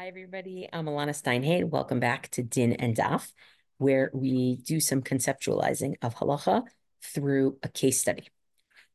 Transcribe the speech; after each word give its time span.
Hi, 0.00 0.08
everybody. 0.08 0.66
I'm 0.72 0.86
Elana 0.86 1.14
Stein 1.14 1.42
Hain. 1.42 1.68
Welcome 1.68 2.00
back 2.00 2.30
to 2.30 2.42
Din 2.42 2.72
and 2.72 2.96
Daf, 2.96 3.30
where 3.76 4.10
we 4.14 4.56
do 4.56 4.80
some 4.80 5.02
conceptualizing 5.02 5.96
of 6.00 6.14
halacha 6.14 6.62
through 7.02 7.58
a 7.62 7.68
case 7.68 8.00
study. 8.00 8.28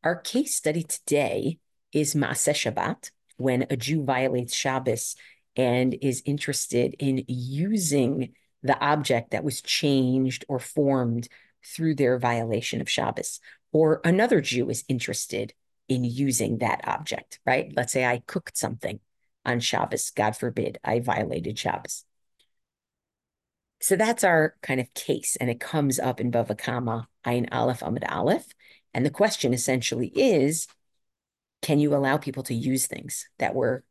Our 0.04 0.16
case 0.16 0.56
study 0.56 0.82
today 0.82 1.60
is 1.92 2.16
Maaseh 2.16 2.56
Shabbat, 2.56 3.12
when 3.38 3.68
a 3.70 3.78
Jew 3.78 4.04
violates 4.04 4.56
Shabbos 4.56 5.16
and 5.56 5.96
is 6.02 6.24
interested 6.26 6.96
in 6.98 7.24
using 7.28 8.34
the 8.64 8.80
object 8.84 9.30
that 9.30 9.44
was 9.44 9.62
changed 9.62 10.44
or 10.48 10.58
formed 10.58 11.28
through 11.64 11.94
their 11.94 12.18
violation 12.18 12.82
of 12.82 12.90
Shabbos. 12.90 13.40
Or 13.72 14.02
another 14.04 14.42
Jew 14.42 14.72
is 14.72 14.84
interested 14.88 15.54
in 15.88 16.04
using 16.04 16.58
that 16.58 16.82
object, 16.88 17.42
right? 17.46 17.72
Let's 17.76 17.94
say 17.94 18.06
I 18.06 18.24
cooked 18.26 18.58
something 18.58 19.00
on 19.46 19.60
Shabbos. 19.60 20.12
God 20.12 20.36
forbid 20.36 20.80
I 20.84 21.00
violated 21.00 21.58
Shabbos. 21.58 22.06
So 23.82 23.96
that's 23.96 24.24
our 24.24 24.56
kind 24.62 24.80
of 24.80 24.94
case, 24.94 25.36
and 25.36 25.50
it 25.50 25.60
comes 25.60 26.00
up 26.00 26.20
in 26.20 26.32
Bava 26.32 26.58
Kama, 26.58 27.08
Ayin 27.26 27.48
Aleph 27.52 27.82
Amud 27.82 28.10
Aleph. 28.10 28.48
And 28.94 29.06
the 29.06 29.12
question 29.12 29.54
essentially 29.54 30.08
is 30.08 30.68
can 31.62 31.80
you 31.80 31.96
allow 31.96 32.18
people 32.18 32.44
to 32.44 32.54
use 32.54 32.88
things 32.88 33.28
that 33.40 33.56
were 33.56 33.84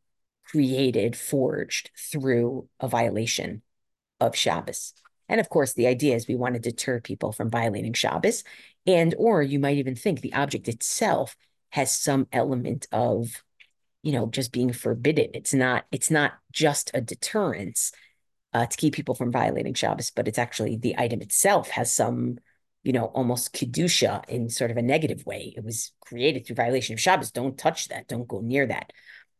created, 0.45 1.15
forged 1.15 1.91
through 1.97 2.67
a 2.79 2.87
violation 2.87 3.61
of 4.19 4.35
Shabbos? 4.35 4.93
And 5.27 5.39
of 5.39 5.49
course, 5.49 5.73
the 5.73 5.87
idea 5.87 6.15
is 6.15 6.27
we 6.27 6.35
want 6.35 6.55
to 6.55 6.59
deter 6.59 6.99
people 6.99 7.31
from 7.31 7.49
violating 7.49 7.93
Shabbos. 7.93 8.43
And, 8.85 9.15
or 9.17 9.41
you 9.41 9.59
might 9.59 9.77
even 9.77 9.95
think 9.95 10.21
the 10.21 10.33
object 10.33 10.67
itself 10.67 11.35
has 11.69 11.95
some 11.95 12.27
element 12.31 12.87
of 12.91 13.43
you 14.05 14.13
know 14.13 14.27
just 14.27 14.53
being 14.53 14.71
forbidden 14.71 15.29
it's 15.33 15.53
not 15.53 15.85
it's 15.91 16.09
not 16.09 16.33
just 16.53 16.91
a 16.93 17.01
deterrence 17.01 17.91
uh, 18.55 18.65
to 18.65 18.77
keep 18.77 18.93
people 18.93 19.15
from 19.15 19.33
violating 19.33 19.73
Shabbos, 19.73 20.11
but 20.11 20.29
it's 20.29 20.39
actually 20.39 20.77
the 20.77 20.95
item 20.97 21.21
itself 21.21 21.71
has 21.71 21.91
some, 21.91 22.37
you 22.83 22.93
know, 22.93 23.07
almost 23.07 23.53
kedusha 23.53 24.23
in 24.29 24.47
sort 24.47 24.71
of 24.71 24.77
a 24.77 24.81
negative 24.81 25.25
way. 25.25 25.53
It 25.57 25.63
was 25.65 25.91
created 25.99 26.47
through 26.47 26.55
violation 26.55 26.93
of 26.93 27.01
Shabbos. 27.01 27.31
Don't 27.31 27.57
touch 27.57 27.89
that. 27.89 28.07
Don't 28.07 28.29
go 28.29 28.39
near 28.39 28.65
that. 28.67 28.93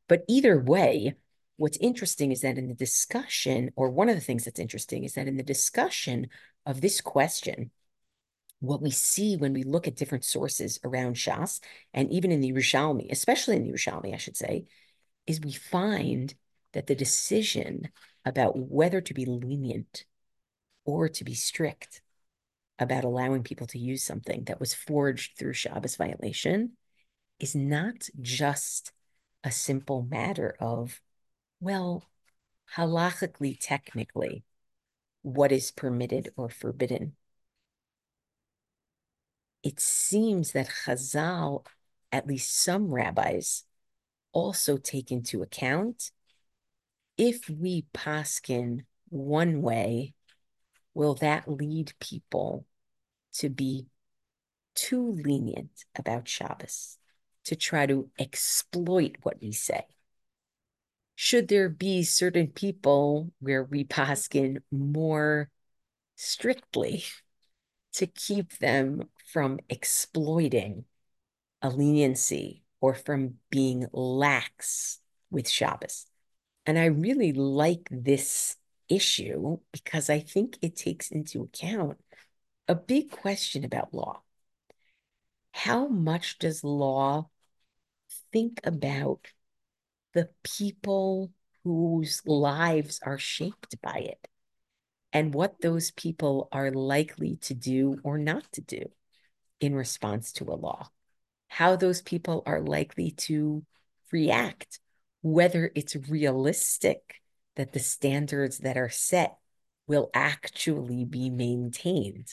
But 0.09 0.23
either 0.27 0.59
way, 0.59 1.13
what's 1.55 1.77
interesting 1.77 2.33
is 2.33 2.41
that 2.41 2.57
in 2.57 2.67
the 2.67 2.73
discussion, 2.73 3.71
or 3.77 3.89
one 3.89 4.09
of 4.09 4.15
the 4.15 4.21
things 4.21 4.43
that's 4.43 4.59
interesting 4.59 5.05
is 5.05 5.13
that 5.13 5.29
in 5.29 5.37
the 5.37 5.43
discussion 5.43 6.27
of 6.65 6.81
this 6.81 6.99
question, 6.99 7.71
what 8.65 8.81
we 8.81 8.91
see 8.91 9.37
when 9.37 9.53
we 9.53 9.63
look 9.63 9.87
at 9.87 9.95
different 9.95 10.25
sources 10.25 10.79
around 10.83 11.15
Shas, 11.15 11.59
and 11.93 12.11
even 12.11 12.31
in 12.31 12.41
the 12.41 12.51
Yerushalmi, 12.51 13.11
especially 13.11 13.55
in 13.55 13.63
the 13.63 13.71
Yerushalmi, 13.71 14.13
I 14.13 14.17
should 14.17 14.37
say, 14.37 14.65
is 15.27 15.41
we 15.41 15.51
find 15.51 16.33
that 16.73 16.87
the 16.87 16.95
decision 16.95 17.89
about 18.25 18.57
whether 18.57 19.01
to 19.01 19.13
be 19.13 19.25
lenient 19.25 20.05
or 20.85 21.09
to 21.09 21.23
be 21.23 21.33
strict 21.33 22.01
about 22.77 23.05
allowing 23.05 23.43
people 23.43 23.67
to 23.67 23.79
use 23.79 24.03
something 24.03 24.43
that 24.45 24.59
was 24.59 24.73
forged 24.73 25.37
through 25.37 25.53
Shabbos 25.53 25.95
violation 25.95 26.73
is 27.39 27.55
not 27.55 28.09
just 28.19 28.91
a 29.43 29.51
simple 29.51 30.03
matter 30.09 30.55
of, 30.59 31.01
well, 31.59 32.09
halachically, 32.75 33.57
technically, 33.59 34.43
what 35.21 35.51
is 35.51 35.71
permitted 35.71 36.29
or 36.35 36.49
forbidden 36.49 37.13
it 39.65 39.79
seems 39.79 40.51
that 40.51 40.69
Chazal, 40.85 41.65
at 42.11 42.27
least 42.27 42.55
some 42.55 42.93
rabbis, 42.93 43.63
also 44.31 44.77
take 44.77 45.11
into 45.11 45.41
account 45.41 46.11
if 47.17 47.49
we 47.49 47.85
paskin 47.93 48.85
one 49.09 49.61
way, 49.61 50.13
will 50.93 51.15
that 51.15 51.47
lead 51.47 51.93
people 51.99 52.65
to 53.33 53.49
be 53.49 53.87
too 54.75 55.11
lenient 55.11 55.85
about 55.97 56.27
Shabbos, 56.27 56.97
to 57.45 57.55
try 57.55 57.85
to 57.87 58.09
exploit 58.19 59.15
what 59.23 59.37
we 59.41 59.51
say? 59.51 59.85
Should 61.15 61.47
there 61.47 61.69
be 61.69 62.03
certain 62.03 62.47
people 62.47 63.31
where 63.39 63.63
we 63.63 63.85
paskin 63.85 64.57
more 64.71 65.49
strictly 66.17 67.05
to 67.95 68.07
keep 68.07 68.57
them 68.59 69.09
from 69.31 69.59
exploiting 69.69 70.85
a 71.61 71.69
leniency 71.69 72.63
or 72.81 72.93
from 72.93 73.35
being 73.49 73.87
lax 73.91 74.99
with 75.31 75.49
Shabbos. 75.49 76.05
And 76.65 76.77
I 76.77 76.85
really 76.85 77.31
like 77.31 77.87
this 77.89 78.57
issue 78.89 79.59
because 79.71 80.09
I 80.09 80.19
think 80.19 80.57
it 80.61 80.75
takes 80.75 81.09
into 81.09 81.43
account 81.43 81.97
a 82.67 82.75
big 82.75 83.11
question 83.11 83.63
about 83.63 83.93
law. 83.93 84.21
How 85.51 85.87
much 85.87 86.37
does 86.37 86.63
law 86.63 87.29
think 88.33 88.59
about 88.63 89.27
the 90.13 90.29
people 90.43 91.31
whose 91.63 92.21
lives 92.25 92.99
are 93.03 93.17
shaped 93.17 93.81
by 93.81 93.99
it 93.99 94.27
and 95.15 95.33
what 95.33 95.61
those 95.61 95.91
people 95.91 96.47
are 96.51 96.71
likely 96.71 97.37
to 97.37 97.55
do 97.55 97.99
or 98.03 98.19
not 98.19 98.43
to 98.51 98.61
do? 98.61 98.85
in 99.59 99.75
response 99.75 100.31
to 100.33 100.45
a 100.45 100.55
law, 100.55 100.89
how 101.47 101.75
those 101.75 102.01
people 102.01 102.43
are 102.45 102.61
likely 102.61 103.11
to 103.11 103.63
react, 104.11 104.79
whether 105.21 105.71
it's 105.75 105.95
realistic 105.95 107.21
that 107.55 107.73
the 107.73 107.79
standards 107.79 108.59
that 108.59 108.77
are 108.77 108.89
set 108.89 109.37
will 109.87 110.09
actually 110.13 111.05
be 111.05 111.29
maintained. 111.29 112.27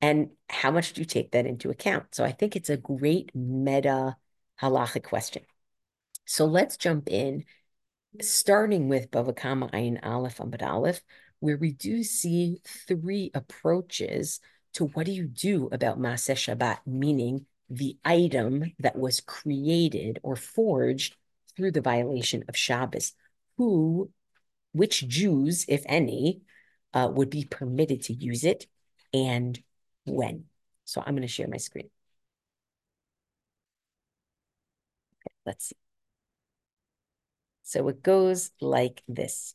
And 0.00 0.30
how 0.48 0.70
much 0.70 0.94
do 0.94 1.02
you 1.02 1.04
take 1.04 1.32
that 1.32 1.46
into 1.46 1.68
account? 1.68 2.14
So 2.14 2.24
I 2.24 2.32
think 2.32 2.56
it's 2.56 2.70
a 2.70 2.76
great 2.76 3.30
meta 3.34 4.16
halachic 4.60 5.04
question. 5.04 5.42
So 6.24 6.46
let's 6.46 6.76
jump 6.76 7.08
in, 7.10 7.44
starting 8.20 8.88
with 8.88 9.10
Bava 9.10 9.36
Kama 9.36 9.68
Ayin 9.68 9.98
Aleph 10.02 10.38
Amud 10.38 10.62
Aleph, 10.62 11.02
where 11.40 11.56
we 11.56 11.72
do 11.72 12.02
see 12.04 12.60
three 12.86 13.30
approaches 13.34 14.40
to 14.74 14.86
what 14.86 15.06
do 15.06 15.12
you 15.12 15.26
do 15.26 15.68
about 15.72 15.98
Maaseh 15.98 16.36
Shabbat, 16.36 16.78
meaning 16.86 17.46
the 17.68 17.98
item 18.04 18.72
that 18.78 18.96
was 18.96 19.20
created 19.20 20.20
or 20.22 20.36
forged 20.36 21.16
through 21.56 21.72
the 21.72 21.80
violation 21.80 22.44
of 22.48 22.56
Shabbos. 22.56 23.12
Who, 23.56 24.10
which 24.72 25.06
Jews, 25.08 25.64
if 25.68 25.82
any, 25.86 26.42
uh, 26.94 27.08
would 27.12 27.30
be 27.30 27.44
permitted 27.44 28.02
to 28.04 28.12
use 28.12 28.44
it 28.44 28.66
and 29.12 29.58
when? 30.04 30.44
So 30.84 31.02
I'm 31.04 31.14
going 31.14 31.22
to 31.22 31.28
share 31.28 31.48
my 31.48 31.56
screen. 31.56 31.90
Okay, 35.14 35.34
let's 35.46 35.68
see. 35.68 35.76
So 37.62 37.86
it 37.88 38.02
goes 38.02 38.50
like 38.60 39.02
this. 39.06 39.54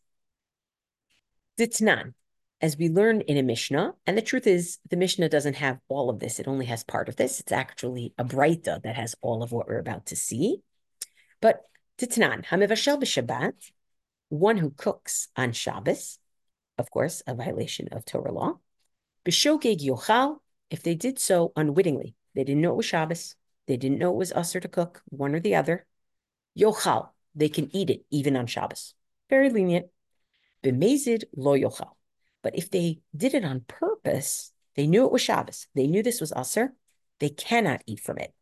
Ditnan, 1.57 2.13
as 2.61 2.77
we 2.77 2.89
learned 2.89 3.23
in 3.23 3.37
a 3.37 3.43
Mishnah, 3.43 3.93
and 4.05 4.17
the 4.17 4.21
truth 4.21 4.47
is, 4.47 4.79
the 4.89 4.97
Mishnah 4.97 5.29
doesn't 5.29 5.55
have 5.55 5.79
all 5.87 6.09
of 6.09 6.19
this. 6.19 6.39
It 6.39 6.47
only 6.47 6.65
has 6.65 6.83
part 6.83 7.07
of 7.07 7.15
this. 7.15 7.39
It's 7.39 7.51
actually 7.51 8.13
a 8.17 8.25
Breita 8.25 8.81
that 8.83 8.95
has 8.95 9.15
all 9.21 9.43
of 9.43 9.51
what 9.51 9.67
we're 9.67 9.79
about 9.79 10.07
to 10.07 10.15
see. 10.15 10.57
But 11.41 11.61
Titnan, 11.97 12.45
Hamivashel 12.45 13.01
b'Shabbat, 13.01 13.53
one 14.29 14.57
who 14.57 14.71
cooks 14.71 15.29
on 15.35 15.53
Shabbos, 15.53 16.19
of 16.77 16.91
course, 16.91 17.23
a 17.25 17.35
violation 17.35 17.87
of 17.91 18.03
Torah 18.03 18.33
law. 18.33 18.59
B'Shogeg 19.25 19.79
Yochal, 19.79 20.37
if 20.69 20.83
they 20.83 20.95
did 20.95 21.19
so 21.19 21.53
unwittingly, 21.55 22.15
they 22.33 22.43
didn't 22.43 22.61
know 22.61 22.71
it 22.71 22.77
was 22.77 22.85
Shabbos, 22.85 23.35
they 23.67 23.77
didn't 23.77 23.99
know 23.99 24.11
it 24.11 24.17
was 24.17 24.33
usher 24.33 24.59
to 24.59 24.67
cook, 24.67 25.01
one 25.05 25.35
or 25.35 25.39
the 25.39 25.55
other. 25.55 25.85
Yochal, 26.57 27.09
they 27.33 27.49
can 27.49 27.73
eat 27.73 27.89
it 27.89 28.05
even 28.11 28.35
on 28.35 28.47
Shabbos. 28.47 28.93
Very 29.29 29.49
lenient. 29.49 29.87
B'Mezid 30.65 31.23
lo 31.35 31.55
Yochal 31.57 31.91
but 32.45 32.55
if 32.55 32.69
they 32.69 32.99
did 33.17 33.33
it 33.33 33.43
on 33.43 33.61
purpose, 33.61 34.51
they 34.75 34.85
knew 34.85 35.03
it 35.03 35.11
was 35.11 35.23
Shabbos, 35.23 35.65
they 35.73 35.87
knew 35.87 36.03
this 36.03 36.21
was 36.21 36.31
Aser, 36.31 36.73
they 37.19 37.29
cannot 37.29 37.81
eat 37.87 37.99
from 37.99 38.19
it. 38.19 38.35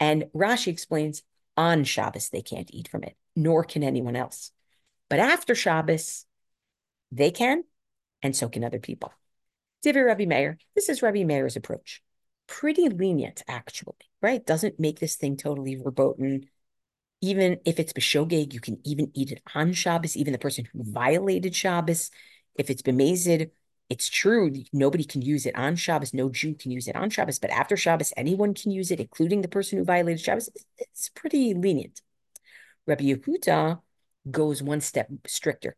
And 0.00 0.24
Rashi 0.34 0.66
explains 0.66 1.22
on 1.56 1.84
Shabbos, 1.84 2.30
they 2.30 2.42
can't 2.42 2.68
eat 2.74 2.88
from 2.88 3.04
it, 3.04 3.16
nor 3.36 3.62
can 3.62 3.84
anyone 3.84 4.16
else. 4.16 4.50
But 5.08 5.20
after 5.20 5.54
Shabbos, 5.54 6.26
they 7.12 7.30
can, 7.30 7.62
and 8.22 8.34
so 8.34 8.48
can 8.48 8.64
other 8.64 8.80
people. 8.80 9.12
Divrei 9.86 10.04
Rabbi 10.04 10.24
Meir, 10.24 10.58
this 10.74 10.88
is 10.88 11.00
Rabbi 11.00 11.22
Meir's 11.22 11.54
approach. 11.54 12.02
Pretty 12.48 12.88
lenient, 12.88 13.44
actually, 13.46 13.94
right? 14.20 14.44
Doesn't 14.44 14.80
make 14.80 14.98
this 14.98 15.14
thing 15.14 15.36
totally 15.36 15.76
verboten. 15.76 16.46
Even 17.22 17.58
if 17.64 17.78
it's 17.78 17.94
Beshogeg, 17.94 18.52
you 18.52 18.60
can 18.60 18.78
even 18.84 19.10
eat 19.14 19.32
it 19.32 19.40
on 19.54 19.72
Shabbos. 19.72 20.16
Even 20.16 20.32
the 20.32 20.38
person 20.38 20.66
who 20.72 20.82
violated 20.84 21.54
Shabbos 21.54 22.10
if 22.54 22.70
it's 22.70 22.82
b'mezid, 22.82 23.50
it's 23.88 24.08
true. 24.08 24.52
Nobody 24.72 25.04
can 25.04 25.22
use 25.22 25.46
it 25.46 25.56
on 25.56 25.76
Shabbos. 25.76 26.14
No 26.14 26.30
Jew 26.30 26.54
can 26.54 26.70
use 26.70 26.88
it 26.88 26.96
on 26.96 27.10
Shabbos. 27.10 27.38
But 27.38 27.50
after 27.50 27.76
Shabbos, 27.76 28.12
anyone 28.16 28.54
can 28.54 28.70
use 28.70 28.90
it, 28.90 29.00
including 29.00 29.42
the 29.42 29.48
person 29.48 29.78
who 29.78 29.84
violated 29.84 30.20
Shabbos. 30.20 30.50
It's 30.78 31.08
pretty 31.10 31.54
lenient. 31.54 32.00
Rabbi 32.86 33.04
Yehuda 33.04 33.80
goes 34.30 34.62
one 34.62 34.80
step 34.80 35.08
stricter. 35.26 35.76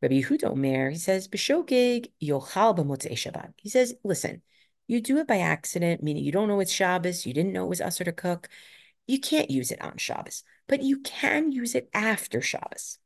Rabbi 0.00 0.20
Yehuda 0.20 0.50
Omer, 0.50 0.90
he 0.90 0.98
says, 0.98 1.28
B'shogeg 1.28 2.10
yochal 2.22 2.76
b'motzei 2.76 3.12
Shabbat. 3.12 3.52
He 3.56 3.68
says, 3.68 3.94
listen, 4.04 4.42
you 4.86 5.00
do 5.00 5.18
it 5.18 5.26
by 5.26 5.38
accident, 5.38 6.02
meaning 6.02 6.24
you 6.24 6.32
don't 6.32 6.48
know 6.48 6.60
it's 6.60 6.70
Shabbos, 6.70 7.26
you 7.26 7.34
didn't 7.34 7.52
know 7.52 7.64
it 7.64 7.70
was 7.70 7.80
Asr 7.80 8.04
to 8.04 8.12
cook. 8.12 8.48
You 9.06 9.20
can't 9.20 9.50
use 9.50 9.70
it 9.70 9.80
on 9.80 9.96
Shabbos, 9.96 10.44
but 10.68 10.82
you 10.82 11.00
can 11.00 11.52
use 11.52 11.74
it 11.74 11.88
after 11.94 12.40
Shabbos. 12.40 12.98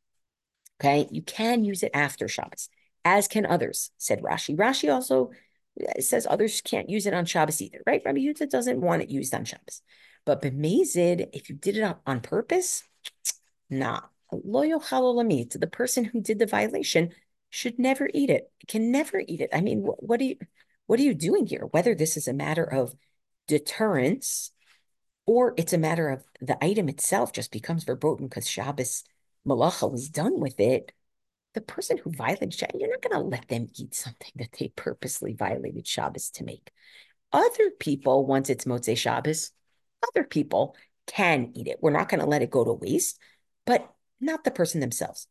Okay, 0.80 1.08
you 1.10 1.22
can 1.22 1.64
use 1.64 1.82
it 1.82 1.90
after 1.92 2.26
Shabbos, 2.26 2.68
as 3.04 3.28
can 3.28 3.44
others, 3.44 3.90
said 3.98 4.22
Rashi. 4.22 4.56
Rashi 4.56 4.92
also 4.92 5.30
uh, 5.80 6.00
says 6.00 6.26
others 6.28 6.60
can't 6.62 6.88
use 6.88 7.06
it 7.06 7.14
on 7.14 7.26
Shabbos 7.26 7.60
either, 7.60 7.82
right? 7.86 8.02
Rabbi 8.04 8.18
Yehuda 8.18 8.48
doesn't 8.48 8.80
want 8.80 9.02
it 9.02 9.10
used 9.10 9.34
on 9.34 9.44
Shabbos. 9.44 9.82
But 10.24 10.42
b'mezid, 10.42 11.28
if 11.32 11.48
you 11.48 11.56
did 11.56 11.76
it 11.76 11.82
on, 11.82 11.96
on 12.06 12.20
purpose, 12.20 12.84
nah. 13.70 14.00
Loyal 14.32 14.80
halolamit, 14.80 15.58
the 15.58 15.66
person 15.66 16.04
who 16.04 16.20
did 16.20 16.38
the 16.38 16.46
violation 16.46 17.10
should 17.50 17.80
never 17.80 18.08
eat 18.14 18.30
it. 18.30 18.50
Can 18.68 18.92
never 18.92 19.20
eat 19.26 19.40
it. 19.40 19.50
I 19.52 19.60
mean, 19.60 19.80
what, 19.80 20.20
are 20.20 20.24
you 20.24 20.36
what 20.86 21.00
are 21.00 21.02
you 21.02 21.14
doing 21.14 21.46
here? 21.46 21.66
Whether 21.70 21.94
this 21.94 22.16
is 22.16 22.28
a 22.28 22.32
matter 22.32 22.64
of 22.64 22.94
deterrence 23.48 24.52
or 25.26 25.54
it's 25.56 25.72
a 25.72 25.78
matter 25.78 26.08
of 26.08 26.24
the 26.40 26.62
item 26.62 26.88
itself 26.88 27.32
just 27.32 27.52
becomes 27.52 27.84
verboten 27.84 28.26
because 28.26 28.48
Shabbos 28.48 29.04
malacha 29.46 29.90
was 29.90 30.08
done 30.08 30.40
with 30.40 30.58
it, 30.60 30.92
the 31.54 31.60
person 31.60 31.98
who 31.98 32.12
violated 32.12 32.54
Shabbos, 32.54 32.80
you're 32.80 32.90
not 32.90 33.02
going 33.02 33.20
to 33.20 33.28
let 33.28 33.48
them 33.48 33.68
eat 33.76 33.94
something 33.94 34.32
that 34.36 34.52
they 34.58 34.72
purposely 34.74 35.34
violated 35.34 35.86
Shabbos 35.86 36.30
to 36.30 36.44
make. 36.44 36.70
Other 37.32 37.70
people, 37.78 38.26
once 38.26 38.50
it's 38.50 38.64
Motzei 38.64 38.96
Shabbos, 38.96 39.52
other 40.08 40.24
people 40.24 40.76
can 41.06 41.52
eat 41.54 41.66
it. 41.66 41.78
We're 41.80 41.90
not 41.90 42.08
going 42.08 42.20
to 42.20 42.26
let 42.26 42.42
it 42.42 42.50
go 42.50 42.64
to 42.64 42.72
waste, 42.72 43.18
but 43.66 43.92
not 44.20 44.44
the 44.44 44.50
person 44.50 44.80
themselves. 44.80 45.26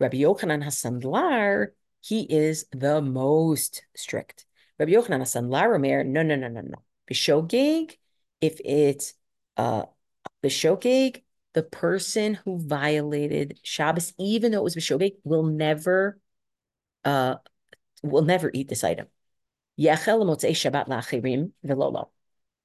Rabbi 0.00 0.18
Yochanan 0.18 0.64
HaSandlar, 0.64 1.68
he 2.00 2.22
is 2.22 2.66
the 2.72 3.00
most 3.00 3.84
strict. 3.96 4.44
Rabbi 4.78 4.92
Yochanan 4.92 5.22
HaSandlar 5.22 5.74
Omer, 5.74 6.04
no, 6.04 6.22
no, 6.22 6.36
no, 6.36 6.48
no, 6.48 6.60
no. 6.60 6.82
Bishogeg, 7.10 7.96
if 8.40 8.60
it's 8.64 9.14
uh 9.56 9.84
Bishogeg, 10.42 11.22
the 11.54 11.62
person 11.62 12.34
who 12.34 12.58
violated 12.58 13.58
Shabbos, 13.62 14.12
even 14.18 14.52
though 14.52 14.58
it 14.58 14.64
was 14.64 14.76
Bishogeg, 14.76 15.16
will 15.24 15.44
never 15.44 16.18
uh 17.04 17.36
will 18.02 18.22
never 18.22 18.50
eat 18.52 18.68
this 18.68 18.84
item. 18.84 19.06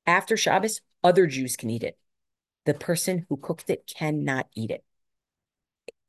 After 0.06 0.38
Shabbos, 0.38 0.82
other 1.04 1.28
Jews 1.28 1.56
can 1.56 1.70
eat 1.70 1.84
it. 1.84 1.98
The 2.66 2.74
person 2.74 3.26
who 3.30 3.38
cooked 3.38 3.70
it 3.70 3.92
cannot 3.98 4.48
eat 4.56 4.72
it. 4.72 4.84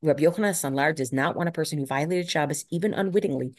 Rabbi 0.02 0.22
Yochanan 0.22 0.54
Sandlar 0.54 0.94
does 0.94 1.12
not 1.12 1.36
want 1.36 1.48
a 1.48 1.52
person 1.52 1.78
who 1.78 1.86
violated 1.86 2.30
Shabbos, 2.30 2.64
even 2.70 2.94
unwittingly, 2.94 3.54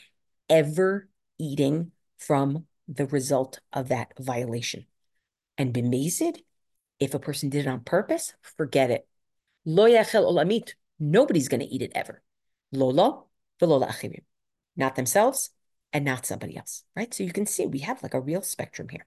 ever 0.49 1.07
eating 1.37 1.91
from 2.17 2.65
the 2.87 3.05
result 3.05 3.59
of 3.71 3.89
that 3.89 4.13
violation. 4.19 4.85
And 5.57 5.73
b'mezid, 5.73 6.41
if 7.01 7.15
a 7.15 7.19
person 7.19 7.49
did 7.49 7.65
it 7.65 7.69
on 7.69 7.81
purpose, 7.81 8.33
forget 8.41 8.91
it. 8.91 9.07
Lo 9.65 9.89
yachel 9.89 10.23
olamit, 10.23 10.75
nobody's 10.99 11.49
going 11.49 11.59
to 11.59 11.65
eat 11.65 11.81
it 11.81 11.91
ever. 11.95 12.21
Lolo, 12.71 13.27
v'lo 13.59 13.85
achirim. 13.85 14.23
Not 14.77 14.95
themselves 14.95 15.49
and 15.91 16.05
not 16.05 16.25
somebody 16.25 16.55
else, 16.55 16.83
right? 16.95 17.11
So 17.13 17.23
you 17.23 17.33
can 17.33 17.47
see 17.47 17.65
we 17.65 17.79
have 17.79 18.03
like 18.03 18.13
a 18.13 18.21
real 18.21 18.43
spectrum 18.43 18.87
here. 18.87 19.05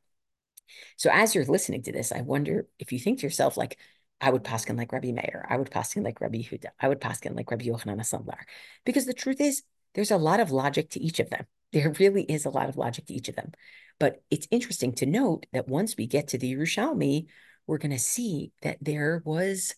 So 0.96 1.08
as 1.12 1.34
you're 1.34 1.44
listening 1.44 1.82
to 1.84 1.92
this, 1.92 2.10
I 2.10 2.22
wonder 2.22 2.66
if 2.80 2.92
you 2.92 2.98
think 2.98 3.20
to 3.20 3.26
yourself, 3.26 3.56
like, 3.56 3.78
I 4.20 4.30
would 4.30 4.42
paskin 4.42 4.76
like 4.76 4.92
Rabbi 4.92 5.12
Meir. 5.12 5.46
I 5.48 5.56
would 5.56 5.70
paskin 5.70 6.04
like 6.04 6.20
Rabbi 6.20 6.38
Huda. 6.38 6.68
I 6.80 6.88
would 6.88 7.00
paskin 7.00 7.36
like 7.36 7.50
Rabbi 7.50 7.66
Yochanan 7.66 8.00
Asandlar. 8.00 8.40
Because 8.84 9.06
the 9.06 9.14
truth 9.14 9.40
is, 9.40 9.62
there's 9.94 10.10
a 10.10 10.16
lot 10.16 10.40
of 10.40 10.50
logic 10.50 10.90
to 10.90 11.00
each 11.00 11.20
of 11.20 11.30
them. 11.30 11.46
There 11.72 11.92
really 11.98 12.22
is 12.22 12.44
a 12.44 12.50
lot 12.50 12.68
of 12.68 12.76
logic 12.76 13.06
to 13.06 13.14
each 13.14 13.28
of 13.28 13.34
them. 13.34 13.50
But 13.98 14.22
it's 14.30 14.46
interesting 14.52 14.92
to 14.94 15.06
note 15.06 15.46
that 15.52 15.66
once 15.66 15.96
we 15.96 16.06
get 16.06 16.28
to 16.28 16.38
the 16.38 16.54
Yerushalmi, 16.54 17.26
we're 17.66 17.78
going 17.78 17.92
to 17.92 17.98
see 17.98 18.52
that 18.62 18.78
there 18.80 19.22
was, 19.24 19.74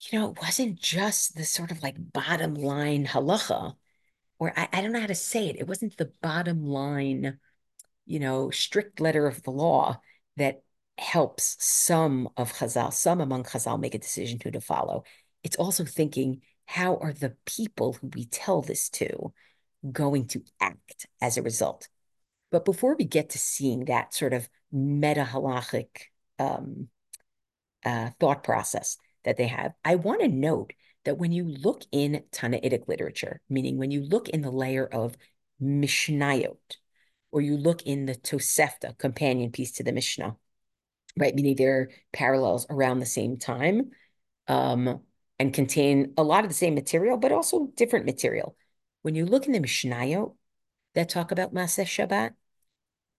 you 0.00 0.18
know, 0.18 0.30
it 0.30 0.38
wasn't 0.40 0.80
just 0.80 1.36
the 1.36 1.44
sort 1.44 1.70
of 1.70 1.82
like 1.82 1.96
bottom 1.98 2.54
line 2.54 3.06
halacha, 3.06 3.74
or 4.38 4.52
I, 4.56 4.68
I 4.72 4.80
don't 4.80 4.92
know 4.92 5.00
how 5.00 5.06
to 5.06 5.14
say 5.14 5.48
it. 5.48 5.56
It 5.58 5.68
wasn't 5.68 5.96
the 5.96 6.12
bottom 6.22 6.64
line, 6.64 7.38
you 8.04 8.18
know, 8.18 8.50
strict 8.50 9.00
letter 9.00 9.26
of 9.26 9.42
the 9.42 9.50
law 9.50 10.00
that 10.36 10.62
helps 10.98 11.56
some 11.60 12.28
of 12.36 12.52
Chazal, 12.52 12.92
some 12.92 13.20
among 13.20 13.44
Chazal 13.44 13.80
make 13.80 13.94
a 13.94 13.98
decision 13.98 14.38
who 14.42 14.50
to 14.50 14.60
follow. 14.60 15.04
It's 15.42 15.56
also 15.56 15.84
thinking, 15.84 16.42
how 16.66 16.96
are 16.96 17.12
the 17.12 17.36
people 17.44 17.94
who 17.94 18.08
we 18.08 18.24
tell 18.24 18.62
this 18.62 18.88
to 18.90 19.32
going 19.92 20.26
to 20.28 20.42
act 20.60 21.06
as 21.20 21.36
a 21.36 21.42
result? 21.42 21.88
But 22.50 22.64
before 22.64 22.96
we 22.96 23.04
get 23.04 23.30
to 23.30 23.38
seeing 23.38 23.84
that 23.84 24.14
sort 24.14 24.32
of 24.32 24.48
meta 24.72 25.24
halachic 25.24 26.06
um, 26.38 26.88
uh, 27.84 28.10
thought 28.18 28.44
process 28.44 28.96
that 29.24 29.36
they 29.36 29.46
have, 29.46 29.72
I 29.84 29.96
want 29.96 30.20
to 30.20 30.28
note 30.28 30.72
that 31.04 31.18
when 31.18 31.32
you 31.32 31.44
look 31.44 31.82
in 31.92 32.24
Tannaitic 32.32 32.88
literature, 32.88 33.40
meaning 33.48 33.78
when 33.78 33.90
you 33.90 34.02
look 34.02 34.28
in 34.28 34.42
the 34.42 34.50
layer 34.50 34.86
of 34.86 35.16
Mishnayot, 35.62 36.56
or 37.32 37.40
you 37.40 37.56
look 37.56 37.82
in 37.82 38.06
the 38.06 38.14
Tosefta, 38.14 38.96
companion 38.98 39.50
piece 39.50 39.72
to 39.72 39.82
the 39.82 39.92
Mishnah, 39.92 40.36
right? 41.16 41.34
Meaning 41.34 41.56
they're 41.56 41.90
parallels 42.12 42.66
around 42.70 43.00
the 43.00 43.06
same 43.06 43.36
time 43.36 43.90
um, 44.48 45.00
and 45.38 45.52
contain 45.52 46.14
a 46.16 46.22
lot 46.22 46.44
of 46.44 46.50
the 46.50 46.54
same 46.54 46.74
material, 46.74 47.16
but 47.16 47.32
also 47.32 47.68
different 47.76 48.06
material. 48.06 48.56
When 49.02 49.14
you 49.14 49.26
look 49.26 49.46
in 49.46 49.52
the 49.52 49.60
Mishnayot 49.60 50.34
that 50.94 51.08
talk 51.08 51.30
about 51.30 51.54
Maseh 51.54 51.84
Shabbat, 51.84 52.32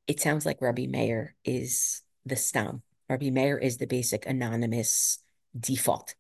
it 0.08 0.20
sounds 0.20 0.46
like 0.46 0.62
Rabbi 0.62 0.88
Meir 0.88 1.36
is 1.44 2.02
the 2.26 2.36
stam. 2.36 2.82
Rabbi 3.10 3.30
Meir 3.30 3.58
is 3.58 3.78
the 3.78 3.88
basic 3.88 4.26
anonymous 4.26 5.20
default. 5.58 6.16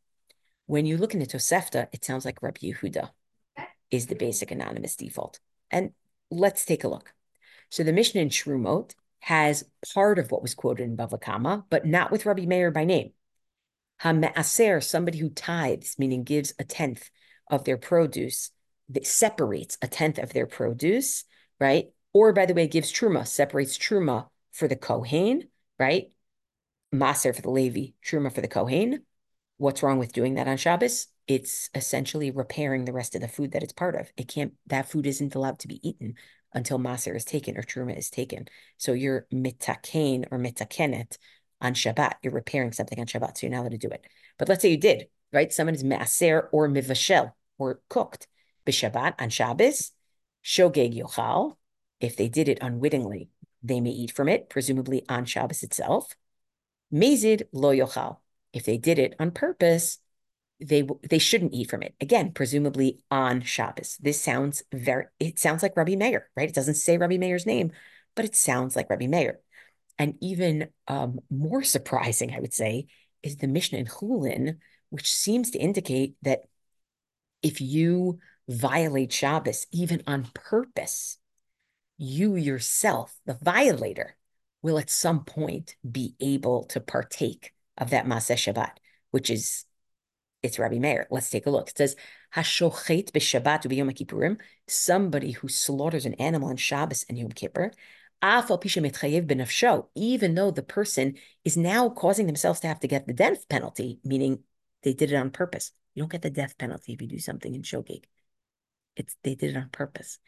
When 0.65 0.85
you 0.85 0.97
look 0.97 1.13
in 1.13 1.19
the 1.19 1.25
Tosefta, 1.25 1.87
it 1.91 2.05
sounds 2.05 2.25
like 2.25 2.41
Rabbi 2.41 2.59
Yehuda 2.61 3.09
is 3.91 4.07
the 4.07 4.15
basic 4.15 4.51
anonymous 4.51 4.95
default. 4.95 5.39
And 5.71 5.91
let's 6.31 6.65
take 6.65 6.83
a 6.83 6.89
look. 6.89 7.13
So 7.69 7.83
the 7.83 7.93
Mishnah 7.93 8.21
in 8.21 8.29
Terumot 8.29 8.93
has 9.19 9.65
part 9.93 10.19
of 10.19 10.31
what 10.31 10.41
was 10.41 10.55
quoted 10.55 10.83
in 10.83 10.97
Bava 10.97 11.19
Kama, 11.19 11.65
but 11.69 11.85
not 11.85 12.11
with 12.11 12.25
Rabbi 12.25 12.45
Meir 12.45 12.71
by 12.71 12.85
name. 12.85 13.11
Ha'me'aser, 13.99 14.83
somebody 14.83 15.17
who 15.17 15.29
tithes, 15.29 15.97
meaning 15.97 16.23
gives 16.23 16.53
a 16.59 16.63
tenth 16.63 17.09
of 17.49 17.63
their 17.63 17.77
produce, 17.77 18.51
that 18.89 19.07
separates 19.07 19.77
a 19.81 19.87
tenth 19.87 20.17
of 20.17 20.31
their 20.31 20.45
produce, 20.45 21.25
right? 21.59 21.87
Or, 22.13 22.31
by 22.31 22.45
the 22.45 22.53
way, 22.53 22.67
gives 22.67 22.93
truma, 22.93 23.27
separates 23.27 23.77
truma 23.77 24.27
for 24.51 24.67
the 24.67 24.75
Kohen, 24.75 25.49
right? 25.77 26.11
Maser 26.93 27.35
for 27.35 27.41
the 27.41 27.51
Levi, 27.51 27.93
truma 28.05 28.33
for 28.33 28.41
the 28.41 28.47
Kohen. 28.47 29.03
What's 29.57 29.83
wrong 29.83 29.99
with 29.99 30.13
doing 30.13 30.35
that 30.35 30.47
on 30.47 30.57
Shabbos? 30.57 31.07
It's 31.27 31.69
essentially 31.75 32.31
repairing 32.31 32.85
the 32.85 32.93
rest 32.93 33.15
of 33.15 33.21
the 33.21 33.27
food 33.27 33.51
that 33.51 33.63
it's 33.63 33.73
part 33.73 33.95
of. 33.95 34.09
It 34.15 34.27
can't, 34.27 34.53
that 34.67 34.89
food 34.89 35.05
isn't 35.05 35.35
allowed 35.35 35.59
to 35.59 35.67
be 35.67 35.85
eaten 35.87 36.15
until 36.53 36.79
Maser 36.79 37.15
is 37.15 37.25
taken 37.25 37.57
or 37.57 37.63
Truma 37.63 37.97
is 37.97 38.09
taken. 38.09 38.47
So 38.77 38.93
you're 38.93 39.27
mitaken 39.33 40.25
or 40.31 40.39
mitakenet 40.39 41.17
on 41.59 41.73
Shabbat. 41.73 42.13
You're 42.21 42.33
repairing 42.33 42.71
something 42.71 42.99
on 42.99 43.07
Shabbat, 43.07 43.37
so 43.37 43.47
you're 43.47 43.51
not 43.51 43.61
allowed 43.61 43.71
to 43.71 43.77
do 43.77 43.89
it. 43.89 44.05
But 44.37 44.47
let's 44.47 44.61
say 44.61 44.71
you 44.71 44.77
did, 44.77 45.07
right? 45.33 45.51
Someone 45.51 45.75
is 45.75 45.83
Maser 45.83 46.47
or 46.51 46.69
Mivashel 46.69 47.33
or 47.57 47.81
cooked 47.89 48.27
b'Shabbat 48.65 49.15
on 49.19 49.29
Shabbos, 49.29 49.91
Shogeg 50.45 50.97
Yochal. 50.97 51.57
If 51.99 52.15
they 52.15 52.29
did 52.29 52.47
it 52.47 52.59
unwittingly, 52.61 53.29
they 53.63 53.81
may 53.81 53.89
eat 53.89 54.11
from 54.11 54.29
it, 54.29 54.49
presumably 54.49 55.03
on 55.09 55.25
Shabbos 55.25 55.63
itself. 55.63 56.15
Mezid 56.91 57.43
lo 57.51 57.71
yochal. 57.71 58.17
If 58.53 58.65
they 58.65 58.77
did 58.77 58.99
it 58.99 59.15
on 59.19 59.31
purpose, 59.31 59.99
they 60.59 60.87
they 61.07 61.19
shouldn't 61.19 61.53
eat 61.53 61.69
from 61.69 61.83
it. 61.83 61.95
Again, 62.01 62.31
presumably 62.31 63.03
on 63.11 63.41
Shabbos. 63.41 63.97
This 63.97 64.21
sounds 64.21 64.63
very 64.71 65.05
it 65.19 65.39
sounds 65.39 65.61
like 65.61 65.77
Rabbi 65.77 65.95
Meir, 65.95 66.29
right? 66.35 66.49
It 66.49 66.55
doesn't 66.55 66.75
say 66.75 66.97
Rabbi 66.97 67.17
Meir's 67.17 67.45
name, 67.45 67.71
but 68.15 68.25
it 68.25 68.35
sounds 68.35 68.75
like 68.75 68.89
Rabbi 68.89 69.07
Meir. 69.07 69.39
And 69.99 70.15
even 70.21 70.69
um, 70.87 71.19
more 71.29 71.63
surprising, 71.63 72.33
I 72.33 72.39
would 72.39 72.53
say, 72.53 72.87
is 73.23 73.37
the 73.37 73.47
Mishnah 73.47 73.79
in 73.79 73.85
Chulin, 73.87 74.57
which 74.89 75.11
seems 75.11 75.51
to 75.51 75.59
indicate 75.59 76.15
that 76.21 76.41
if 77.41 77.61
you 77.61 78.19
violate 78.47 79.11
Shabbos, 79.11 79.67
even 79.71 80.03
on 80.07 80.27
purpose, 80.33 81.17
you 81.97 82.35
yourself, 82.35 83.15
the 83.25 83.37
violator, 83.41 84.15
will 84.61 84.79
at 84.79 84.89
some 84.89 85.23
point 85.23 85.75
be 85.89 86.15
able 86.19 86.65
to 86.65 86.79
partake 86.79 87.53
of 87.77 87.89
that 87.91 88.05
Maseh 88.05 88.35
Shabbat, 88.35 88.77
which 89.11 89.29
is 89.29 89.65
it's 90.43 90.59
Rabbi 90.59 90.77
Meir. 90.79 91.07
Let's 91.09 91.29
take 91.29 91.45
a 91.45 91.49
look. 91.49 91.69
It 91.69 91.77
says, 91.77 91.95
Hashochet 92.35 93.11
b'Shabbat 93.11 93.65
u'b'Yom 93.65 93.91
Kippurim, 93.91 94.39
somebody 94.67 95.31
who 95.31 95.47
slaughters 95.47 96.05
an 96.05 96.13
animal 96.15 96.49
on 96.49 96.57
Shabbos 96.57 97.05
and 97.09 97.17
Yom 97.17 97.31
Kippur, 97.31 97.71
even 99.95 100.35
though 100.35 100.51
the 100.51 100.65
person 100.67 101.15
is 101.43 101.57
now 101.57 101.89
causing 101.89 102.25
themselves 102.25 102.59
to 102.61 102.67
have 102.67 102.79
to 102.79 102.87
get 102.87 103.07
the 103.07 103.13
death 103.13 103.47
penalty, 103.49 103.99
meaning 104.03 104.39
they 104.83 104.93
did 104.93 105.11
it 105.11 105.15
on 105.15 105.31
purpose. 105.31 105.71
You 105.93 106.03
don't 106.03 106.11
get 106.11 106.21
the 106.21 106.29
death 106.29 106.57
penalty 106.57 106.93
if 106.93 107.01
you 107.01 107.07
do 107.07 107.19
something 107.19 107.53
in 107.53 107.61
shogeg. 107.61 108.03
It's 108.95 109.15
they 109.23 109.35
did 109.35 109.51
it 109.51 109.57
on 109.57 109.69
purpose. 109.69 110.19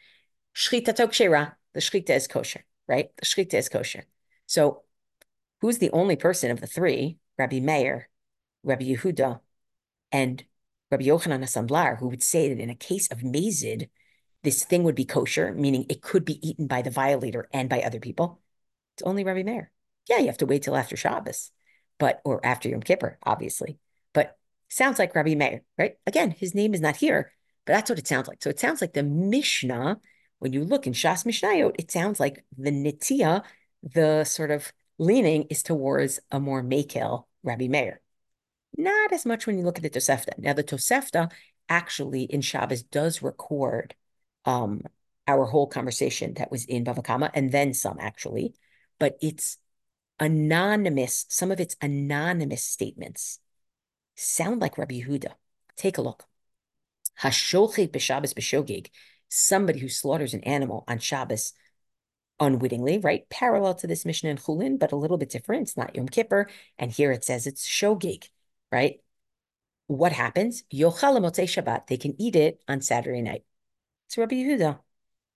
Shchita 0.54 0.94
tokshera, 0.94 1.54
the 1.74 1.80
shchita 1.80 2.10
is 2.10 2.26
kosher, 2.26 2.64
right? 2.88 3.10
The 3.16 3.26
shchita 3.26 3.54
is 3.54 3.68
kosher. 3.68 4.04
So 4.50 4.82
who's 5.60 5.78
the 5.78 5.92
only 5.92 6.16
person 6.16 6.50
of 6.50 6.60
the 6.60 6.66
three, 6.66 7.18
Rabbi 7.38 7.60
Meir, 7.60 8.08
Rabbi 8.64 8.82
Yehuda, 8.82 9.38
and 10.10 10.42
Rabbi 10.90 11.04
Yochanan 11.04 11.44
Asandlar, 11.44 12.00
who 12.00 12.08
would 12.08 12.24
say 12.24 12.48
that 12.48 12.60
in 12.60 12.68
a 12.68 12.74
case 12.74 13.06
of 13.12 13.18
mazid, 13.20 13.90
this 14.42 14.64
thing 14.64 14.82
would 14.82 14.96
be 14.96 15.04
kosher, 15.04 15.54
meaning 15.54 15.86
it 15.88 16.02
could 16.02 16.24
be 16.24 16.44
eaten 16.46 16.66
by 16.66 16.82
the 16.82 16.90
violator 16.90 17.48
and 17.52 17.68
by 17.68 17.80
other 17.82 18.00
people. 18.00 18.40
It's 18.96 19.04
only 19.04 19.22
Rabbi 19.22 19.44
Meir. 19.44 19.70
Yeah, 20.08 20.18
you 20.18 20.26
have 20.26 20.38
to 20.38 20.46
wait 20.46 20.64
till 20.64 20.76
after 20.76 20.96
Shabbos, 20.96 21.52
but 22.00 22.20
or 22.24 22.44
after 22.44 22.68
Yom 22.68 22.80
Kippur, 22.80 23.18
obviously. 23.22 23.78
But 24.12 24.36
sounds 24.68 24.98
like 24.98 25.14
Rabbi 25.14 25.36
Meir, 25.36 25.62
right? 25.78 25.94
Again, 26.08 26.32
his 26.32 26.56
name 26.56 26.74
is 26.74 26.80
not 26.80 26.96
here, 26.96 27.30
but 27.66 27.74
that's 27.74 27.88
what 27.88 28.00
it 28.00 28.08
sounds 28.08 28.26
like. 28.26 28.42
So 28.42 28.50
it 28.50 28.58
sounds 28.58 28.80
like 28.80 28.94
the 28.94 29.04
Mishnah. 29.04 30.00
When 30.40 30.52
you 30.52 30.64
look 30.64 30.88
in 30.88 30.92
Shas 30.92 31.24
Mishnayot, 31.24 31.76
it 31.78 31.92
sounds 31.92 32.18
like 32.18 32.44
the 32.58 32.72
Nitia, 32.72 33.44
the 33.82 34.24
sort 34.24 34.50
of 34.50 34.72
leaning 34.98 35.44
is 35.44 35.62
towards 35.62 36.20
a 36.30 36.38
more 36.40 36.62
Makel 36.62 37.24
Rabbi 37.42 37.68
Meir. 37.68 38.00
Not 38.76 39.12
as 39.12 39.26
much 39.26 39.46
when 39.46 39.58
you 39.58 39.64
look 39.64 39.78
at 39.78 39.82
the 39.82 39.90
Tosefta. 39.90 40.38
Now, 40.38 40.52
the 40.52 40.64
Tosefta 40.64 41.30
actually 41.68 42.24
in 42.24 42.40
Shabbos 42.40 42.82
does 42.82 43.22
record 43.22 43.94
um, 44.44 44.82
our 45.26 45.46
whole 45.46 45.66
conversation 45.66 46.34
that 46.34 46.50
was 46.50 46.64
in 46.64 46.84
Bava 46.84 47.04
Kama, 47.04 47.30
and 47.34 47.52
then 47.52 47.74
some 47.74 47.98
actually, 48.00 48.54
but 48.98 49.16
it's 49.20 49.58
anonymous. 50.18 51.26
Some 51.28 51.50
of 51.50 51.60
its 51.60 51.76
anonymous 51.80 52.62
statements 52.62 53.38
sound 54.16 54.60
like 54.60 54.78
Rabbi 54.78 55.00
Yehuda. 55.00 55.32
Take 55.76 55.98
a 55.98 56.02
look. 56.02 56.24
Hashochet 57.20 57.90
b'Shabbos 57.90 58.34
b'shogeg, 58.34 58.88
somebody 59.28 59.80
who 59.80 59.88
slaughters 59.88 60.34
an 60.34 60.42
animal 60.44 60.84
on 60.88 60.98
Shabbos 60.98 61.52
unwittingly, 62.40 62.98
right? 62.98 63.28
Parallel 63.28 63.74
to 63.76 63.86
this 63.86 64.04
Mishnah 64.04 64.30
in 64.30 64.36
Chulin, 64.38 64.78
but 64.78 64.92
a 64.92 64.96
little 64.96 65.18
bit 65.18 65.30
different. 65.30 65.62
It's 65.62 65.76
not 65.76 65.94
Yom 65.94 66.08
Kippur, 66.08 66.48
and 66.78 66.90
here 66.90 67.12
it 67.12 67.24
says 67.24 67.46
it's 67.46 67.68
shogeg, 67.68 68.28
right? 68.72 69.00
What 69.86 70.12
happens? 70.12 70.64
Yochal 70.72 71.20
Shabbat. 71.20 71.86
They 71.86 71.96
can 71.96 72.20
eat 72.20 72.36
it 72.36 72.60
on 72.66 72.80
Saturday 72.80 73.22
night. 73.22 73.44
It's 74.06 74.16
Rabbi 74.16 74.36
Yehuda. 74.36 74.78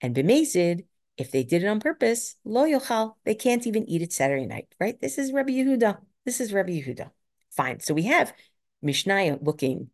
And 0.01 0.15
b'mezid, 0.15 0.85
if 1.17 1.31
they 1.31 1.43
did 1.43 1.63
it 1.63 1.67
on 1.67 1.79
purpose, 1.79 2.35
lo 2.43 2.63
yochal, 2.63 3.15
they 3.23 3.35
can't 3.35 3.65
even 3.67 3.89
eat 3.89 4.01
it 4.01 4.11
Saturday 4.11 4.45
night, 4.45 4.67
right? 4.79 4.99
This 4.99 5.17
is 5.17 5.31
Rabbi 5.31 5.51
Yehuda. 5.51 5.99
This 6.25 6.41
is 6.41 6.51
Rabbi 6.51 6.71
Yehuda. 6.71 7.11
Fine. 7.51 7.79
So 7.79 7.93
we 7.93 8.03
have 8.03 8.33
Mishnah 8.81 9.39
looking 9.41 9.89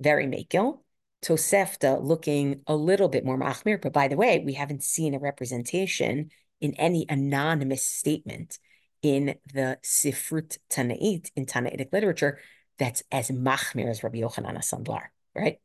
very 0.00 0.26
Mekil, 0.26 0.80
Tosefta 1.24 2.02
looking 2.02 2.62
a 2.66 2.76
little 2.76 3.08
bit 3.08 3.24
more 3.24 3.38
Machmir. 3.38 3.80
But 3.80 3.92
by 3.92 4.08
the 4.08 4.16
way, 4.16 4.42
we 4.44 4.54
haven't 4.54 4.82
seen 4.82 5.14
a 5.14 5.18
representation 5.18 6.30
in 6.60 6.74
any 6.74 7.06
anonymous 7.08 7.84
statement 7.84 8.58
in 9.02 9.36
the 9.52 9.78
Sifrut 9.84 10.58
Tanait, 10.70 11.30
in 11.36 11.46
Tanaitic 11.46 11.92
literature, 11.92 12.38
that's 12.78 13.02
as 13.12 13.30
Machmir 13.30 13.88
as 13.88 14.02
Rabbi 14.02 14.18
Yochanan 14.18 14.56
Asandlar, 14.56 15.06
right? 15.34 15.60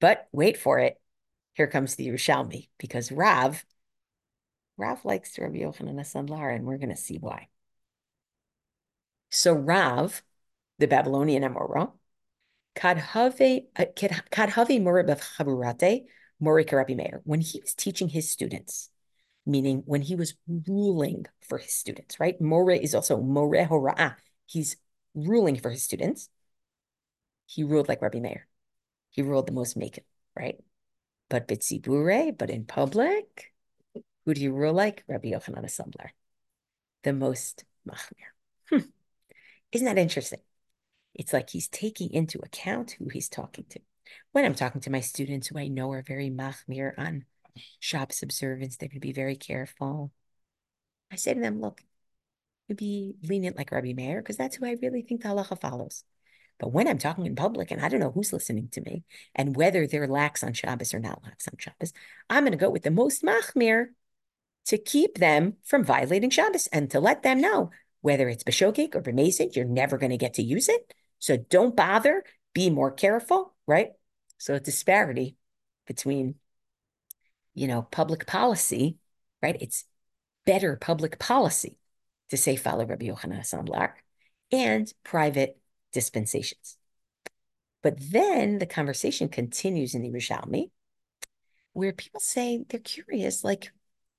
But 0.00 0.28
wait 0.32 0.56
for 0.56 0.78
it. 0.78 1.00
Here 1.54 1.66
comes 1.66 1.94
the 1.94 2.06
Yerushalmi, 2.08 2.68
because 2.78 3.10
Rav, 3.10 3.64
Rav 4.76 5.04
likes 5.04 5.38
Rabbi 5.38 5.58
Yochanan 5.58 5.94
Asandlar, 5.94 6.54
and 6.54 6.64
we're 6.64 6.78
going 6.78 6.90
to 6.90 6.96
see 6.96 7.18
why. 7.18 7.48
So 9.30 9.52
Rav, 9.52 10.22
the 10.78 10.86
Babylonian 10.86 11.42
Amora, 11.42 11.92
Kadhave 12.76 13.64
uh, 13.76 13.84
Moribav 13.94 15.22
Chaburate, 15.36 16.04
Morika 16.42 16.72
Rabbi 16.72 16.94
Meir, 16.94 17.22
when 17.24 17.40
he 17.40 17.60
was 17.60 17.74
teaching 17.74 18.08
his 18.08 18.30
students, 18.30 18.90
meaning 19.46 19.82
when 19.86 20.02
he 20.02 20.14
was 20.14 20.34
ruling 20.68 21.24
for 21.48 21.58
his 21.58 21.72
students, 21.72 22.20
right? 22.20 22.38
More 22.40 22.70
is 22.70 22.94
also 22.94 23.16
More 23.16 23.50
Hora'ah. 23.54 24.16
He's 24.44 24.76
ruling 25.14 25.56
for 25.56 25.70
his 25.70 25.82
students. 25.82 26.28
He 27.46 27.64
ruled 27.64 27.88
like 27.88 28.02
Rabbi 28.02 28.20
Meir. 28.20 28.46
He 29.10 29.22
ruled 29.22 29.46
the 29.46 29.52
most 29.52 29.76
making, 29.76 30.04
right? 30.38 30.56
But 31.30 31.48
Bitzibure, 31.48 32.36
but 32.36 32.50
in 32.50 32.66
public, 32.66 33.52
who 34.26 34.34
do 34.34 34.42
you 34.42 34.52
rule 34.52 34.74
like? 34.74 35.02
Rabbi 35.08 35.30
Yochanan 35.30 35.64
HaSandlar, 35.64 36.10
the 37.02 37.14
most 37.14 37.64
machmir. 37.88 38.28
Hmm. 38.68 38.88
Isn't 39.72 39.86
that 39.86 39.98
interesting? 39.98 40.40
It's 41.16 41.32
like 41.32 41.50
he's 41.50 41.68
taking 41.68 42.12
into 42.12 42.38
account 42.40 42.92
who 42.92 43.08
he's 43.08 43.28
talking 43.28 43.64
to. 43.70 43.80
When 44.32 44.44
I'm 44.44 44.54
talking 44.54 44.82
to 44.82 44.90
my 44.90 45.00
students 45.00 45.48
who 45.48 45.58
I 45.58 45.68
know 45.68 45.90
are 45.92 46.02
very 46.02 46.30
machmir 46.30 46.92
on 46.98 47.24
Shabbos 47.80 48.22
observance, 48.22 48.76
they're 48.76 48.88
going 48.88 49.00
to 49.00 49.06
be 49.06 49.12
very 49.12 49.34
careful. 49.34 50.12
I 51.10 51.16
say 51.16 51.34
to 51.34 51.40
them, 51.40 51.60
look, 51.60 51.80
you 52.68 52.74
be 52.74 53.14
lenient 53.22 53.56
like 53.56 53.72
Rabbi 53.72 53.94
Meir, 53.94 54.20
because 54.20 54.36
that's 54.36 54.56
who 54.56 54.66
I 54.66 54.76
really 54.82 55.02
think 55.02 55.22
the 55.22 55.28
halacha 55.28 55.60
follows. 55.60 56.04
But 56.58 56.72
when 56.72 56.88
I'm 56.88 56.98
talking 56.98 57.26
in 57.26 57.34
public 57.34 57.70
and 57.70 57.80
I 57.80 57.88
don't 57.88 58.00
know 58.00 58.10
who's 58.10 58.32
listening 58.32 58.68
to 58.72 58.80
me 58.80 59.04
and 59.34 59.56
whether 59.56 59.86
they're 59.86 60.06
lax 60.06 60.42
on 60.42 60.52
Shabbos 60.52 60.94
or 60.94 60.98
not 60.98 61.22
lax 61.24 61.48
on 61.48 61.54
Shabbos, 61.58 61.92
I'm 62.28 62.44
going 62.44 62.52
to 62.52 62.58
go 62.58 62.70
with 62.70 62.82
the 62.82 62.90
most 62.90 63.22
machmir 63.22 63.88
to 64.66 64.78
keep 64.78 65.18
them 65.18 65.54
from 65.64 65.84
violating 65.84 66.30
Shabbos 66.30 66.66
and 66.68 66.90
to 66.90 67.00
let 67.00 67.22
them 67.22 67.40
know 67.40 67.70
whether 68.00 68.28
it's 68.28 68.44
b'shogeg 68.44 68.94
or 68.94 69.02
b'mezid, 69.02 69.56
you're 69.56 69.64
never 69.64 69.98
going 69.98 70.10
to 70.10 70.16
get 70.16 70.34
to 70.34 70.42
use 70.42 70.68
it. 70.68 70.94
So 71.18 71.36
don't 71.36 71.76
bother. 71.76 72.24
Be 72.54 72.70
more 72.70 72.90
careful, 72.90 73.54
right? 73.66 73.90
So 74.38 74.54
a 74.54 74.60
disparity 74.60 75.36
between, 75.86 76.36
you 77.54 77.66
know, 77.66 77.82
public 77.82 78.26
policy, 78.26 78.96
right? 79.42 79.56
It's 79.60 79.84
better 80.44 80.76
public 80.76 81.18
policy 81.18 81.76
to 82.30 82.36
say 82.36 82.56
follow 82.56 82.86
Rabbi 82.86 83.06
Yochanan 83.06 83.40
Asandlar 83.40 83.92
and 84.50 84.92
private 85.04 85.58
dispensations. 85.92 86.76
But 87.82 87.98
then 88.00 88.58
the 88.58 88.66
conversation 88.66 89.28
continues 89.28 89.94
in 89.94 90.02
the 90.02 90.10
Yerushalmi, 90.10 90.70
where 91.72 91.92
people 91.92 92.20
say 92.20 92.64
they're 92.68 92.80
curious, 92.80 93.44
like, 93.44 93.70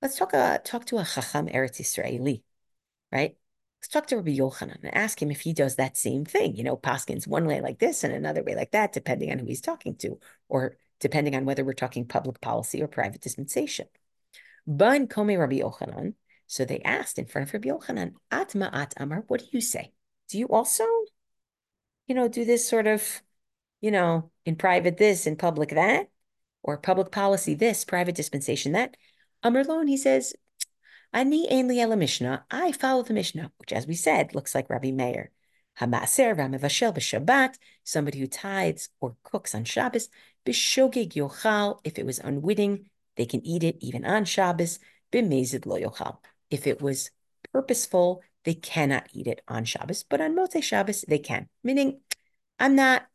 let's 0.02 0.18
talk, 0.18 0.34
uh, 0.34 0.60
talk 0.60 0.86
to 0.86 0.98
a 0.98 1.04
Chacham 1.04 1.48
Eretz 1.48 1.80
Israeli, 1.80 2.44
right? 3.12 3.36
Let's 3.80 3.90
talk 3.90 4.08
to 4.08 4.18
Rabbi 4.18 4.38
Yochanan 4.38 4.84
and 4.84 4.96
ask 4.96 5.22
him 5.22 5.32
if 5.32 5.42
he 5.42 5.54
does 5.54 5.76
that 5.76 5.98
same 5.98 6.26
thing. 6.26 6.56
You 6.56 6.64
know, 6.64 6.76
Paskins 6.76 7.28
one 7.28 7.46
way 7.46 7.62
like 7.62 7.80
this 7.80 8.04
and 8.04 8.14
another 8.14 8.44
way 8.44 8.56
like 8.56 8.72
that, 8.72 8.92
depending 8.92 9.32
on 9.32 9.40
who 9.40 9.46
he's 9.46 9.62
talking 9.62 9.96
to, 9.98 10.20
or 10.50 10.78
depending 11.00 11.36
on 11.36 11.46
whether 11.46 11.64
we're 11.64 11.74
talking 11.74 12.06
public 12.06 12.42
policy 12.42 12.82
or 12.82 12.88
private 12.88 13.22
dispensation. 13.22 13.88
Ban 14.66 15.08
Kome 15.08 15.40
Rabbi 15.40 15.60
Yochanan. 15.60 16.16
So 16.48 16.66
they 16.66 16.80
asked 16.80 17.20
in 17.20 17.26
front 17.26 17.48
of 17.50 17.54
Rabbi 17.54 17.70
Yochanan, 17.70 18.14
Atma 18.32 18.70
At 18.74 18.94
Amar, 18.98 19.24
what 19.28 19.42
do 19.42 19.48
you 19.52 19.62
say? 19.62 19.92
Do 20.30 20.38
you 20.38 20.48
also, 20.48 20.86
you 22.08 22.16
know, 22.16 22.28
do 22.28 22.46
this 22.46 22.68
sort 22.68 22.88
of, 22.88 23.22
you 23.82 23.92
know, 23.92 24.32
in 24.46 24.56
private 24.56 24.98
this, 24.98 25.28
in 25.28 25.36
public 25.36 25.70
that, 25.70 26.08
or 26.64 26.78
public 26.78 27.12
policy 27.12 27.54
this, 27.54 27.86
private 27.86 28.16
dispensation 28.16 28.72
that? 28.72 28.96
Amarlon, 29.44 29.88
he 29.88 29.98
says, 29.98 30.34
Ani 31.14 31.48
Ainli 31.50 31.80
El 31.80 31.96
Mishnah. 31.96 32.46
I 32.52 32.72
follow 32.72 33.04
the 33.04 33.14
Mishnah, 33.14 33.52
which, 33.58 33.74
as 33.74 33.88
we 33.88 33.96
said, 33.96 34.36
looks 34.36 34.54
like 34.54 34.70
Rabbi 34.70 34.92
Meir. 34.92 35.32
Hamaser 35.80 36.36
Ramevashel 36.36 36.94
b'Shabbat, 36.96 37.56
somebody 37.84 38.20
who 38.20 38.28
tithes 38.28 38.90
or 39.00 39.16
cooks 39.24 39.54
on 39.54 39.64
Shabbos. 39.64 40.10
B'shogeg 40.46 41.14
yochal, 41.14 41.80
if 41.84 42.00
it 42.00 42.06
was 42.06 42.20
unwitting, 42.20 42.90
they 43.16 43.26
can 43.26 43.46
eat 43.46 43.64
it 43.64 43.78
even 43.80 44.06
on 44.06 44.26
Shabbos. 44.26 44.80
B'mezid 45.12 45.66
lo 45.66 45.80
yochal. 45.80 46.18
If 46.50 46.68
it 46.68 46.82
was 46.82 47.12
purposeful, 47.52 48.24
they 48.44 48.54
cannot 48.54 49.10
eat 49.14 49.28
it 49.28 49.42
on 49.48 49.66
Shabbos, 49.66 50.04
but 50.04 50.22
on 50.22 50.36
Motzei 50.36 50.64
Shabbos 50.64 51.04
they 51.08 51.20
can. 51.20 51.50
Meaning, 51.64 52.00
I'm 52.60 52.76
not, 52.76 53.06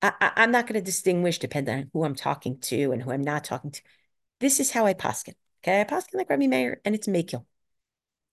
I, 0.00 0.32
am 0.36 0.50
not 0.50 0.66
going 0.66 0.80
to 0.80 0.84
distinguish 0.84 1.38
depending 1.38 1.76
on 1.76 1.90
who 1.92 2.04
I'm 2.04 2.14
talking 2.14 2.58
to 2.60 2.92
and 2.92 3.02
who 3.02 3.12
I'm 3.12 3.22
not 3.22 3.44
talking 3.44 3.70
to. 3.70 3.82
This 4.40 4.60
is 4.60 4.72
how 4.72 4.86
I 4.86 4.94
paskin. 4.94 5.34
Okay, 5.64 5.84
paskin 5.88 6.14
like 6.14 6.28
Rabbi 6.28 6.48
Meir, 6.48 6.80
and 6.84 6.92
it's 6.94 7.06
Mekil. 7.06 7.44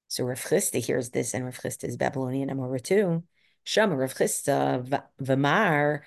So 0.08 0.24
Rav 0.24 0.40
Chisda 0.40 0.84
hears 0.84 1.12
this, 1.12 1.36
and 1.36 1.46
Rav 1.46 1.60
Chisda 1.60 1.84
is 1.88 1.96
Babylonian 1.96 2.50
Amora 2.50 2.82
too. 2.82 3.24
Shama 3.64 3.96
Rav 3.96 4.16
Chisda 4.16 5.04
Vamar. 5.22 6.02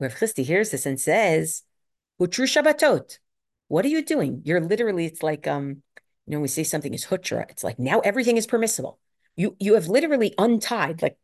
Rav 0.00 0.14
Chisda 0.14 0.44
hears 0.44 0.70
this 0.72 0.84
and 0.84 1.00
says, 1.00 1.62
"Hutru 2.20 2.46
Shabbatot. 2.46 3.18
What 3.68 3.84
are 3.84 3.88
you 3.88 4.04
doing? 4.04 4.42
You're 4.44 4.60
literally. 4.60 5.06
It's 5.06 5.22
like 5.22 5.46
um, 5.46 5.82
you 6.26 6.32
know, 6.34 6.40
we 6.40 6.48
say 6.48 6.64
something 6.64 6.92
is 6.92 7.06
hutra. 7.06 7.48
It's 7.48 7.62
like 7.62 7.78
now 7.78 8.00
everything 8.00 8.36
is 8.36 8.46
permissible. 8.48 8.98
You 9.36 9.54
you 9.60 9.74
have 9.74 9.86
literally 9.86 10.34
untied 10.36 11.00
like 11.00 11.16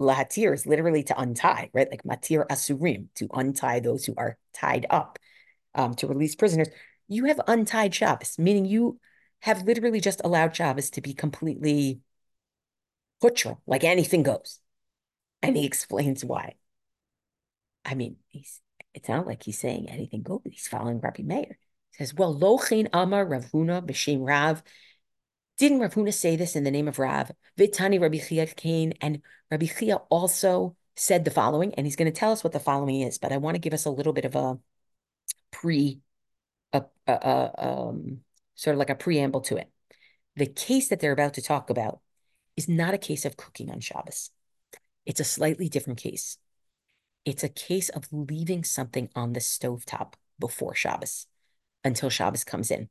lahatir 0.00 0.54
is 0.54 0.66
literally 0.66 1.02
to 1.04 1.20
untie, 1.20 1.68
right? 1.74 1.90
Like 1.90 2.04
matir 2.04 2.46
asurim 2.46 3.08
to 3.16 3.28
untie 3.34 3.80
those 3.80 4.06
who 4.06 4.14
are 4.16 4.38
tied 4.54 4.86
up, 4.88 5.18
um, 5.74 5.94
to 5.96 6.06
release 6.06 6.34
prisoners 6.34 6.68
you 7.08 7.26
have 7.26 7.40
untied 7.46 7.94
Shabbos, 7.94 8.38
meaning 8.38 8.64
you 8.64 8.98
have 9.40 9.62
literally 9.62 10.00
just 10.00 10.20
allowed 10.24 10.56
Shabbos 10.56 10.90
to 10.90 11.00
be 11.00 11.14
completely 11.14 12.00
hutra, 13.22 13.58
like 13.66 13.84
anything 13.84 14.22
goes. 14.22 14.60
And 15.42 15.56
he 15.56 15.66
explains 15.66 16.24
why. 16.24 16.54
I 17.84 17.94
mean, 17.94 18.16
he's 18.28 18.60
it's 18.94 19.08
not 19.08 19.26
like 19.26 19.42
he's 19.42 19.58
saying 19.58 19.90
anything 19.90 20.22
good. 20.22 20.40
He's 20.44 20.68
following 20.68 21.00
Rabbi 21.00 21.22
Meir. 21.22 21.58
He 21.92 22.04
says, 22.04 22.14
well, 22.14 22.34
Lochin 22.34 22.88
Amar 22.94 23.26
Rav 23.26 23.44
Huna 23.52 23.86
b'shem 23.86 24.26
Rav. 24.26 24.62
Didn't 25.58 25.80
Rav 25.80 25.94
Huna 25.94 26.14
say 26.14 26.36
this 26.36 26.56
in 26.56 26.64
the 26.64 26.70
name 26.70 26.88
of 26.88 26.98
Rav? 26.98 27.30
Vitani 27.58 28.00
Rabbi 28.00 28.18
Chia 28.18 28.46
came, 28.46 28.92
and 29.02 29.20
Rabbi 29.50 29.66
Chia 29.66 29.96
also 30.08 30.76
said 30.96 31.24
the 31.26 31.30
following, 31.30 31.74
and 31.74 31.86
he's 31.86 31.96
going 31.96 32.10
to 32.10 32.18
tell 32.18 32.32
us 32.32 32.42
what 32.42 32.54
the 32.54 32.60
following 32.60 33.02
is, 33.02 33.18
but 33.18 33.32
I 33.32 33.36
want 33.36 33.54
to 33.54 33.60
give 33.60 33.74
us 33.74 33.84
a 33.84 33.90
little 33.90 34.14
bit 34.14 34.24
of 34.24 34.34
a 34.34 34.58
pre, 35.50 36.00
a, 36.72 36.84
a, 37.06 37.12
a 37.12 37.52
um, 37.58 38.20
sort 38.54 38.74
of 38.74 38.78
like 38.78 38.90
a 38.90 38.94
preamble 38.94 39.40
to 39.42 39.56
it. 39.56 39.70
The 40.36 40.46
case 40.46 40.88
that 40.88 41.00
they're 41.00 41.12
about 41.12 41.34
to 41.34 41.42
talk 41.42 41.70
about 41.70 42.00
is 42.56 42.68
not 42.68 42.94
a 42.94 42.98
case 42.98 43.24
of 43.24 43.36
cooking 43.36 43.70
on 43.70 43.80
Shabbos. 43.80 44.30
It's 45.04 45.20
a 45.20 45.24
slightly 45.24 45.68
different 45.68 45.98
case. 45.98 46.38
It's 47.24 47.44
a 47.44 47.48
case 47.48 47.88
of 47.88 48.08
leaving 48.12 48.64
something 48.64 49.08
on 49.14 49.32
the 49.32 49.40
stovetop 49.40 50.14
before 50.38 50.74
Shabbos 50.74 51.26
until 51.84 52.10
Shabbos 52.10 52.44
comes 52.44 52.70
in. 52.70 52.88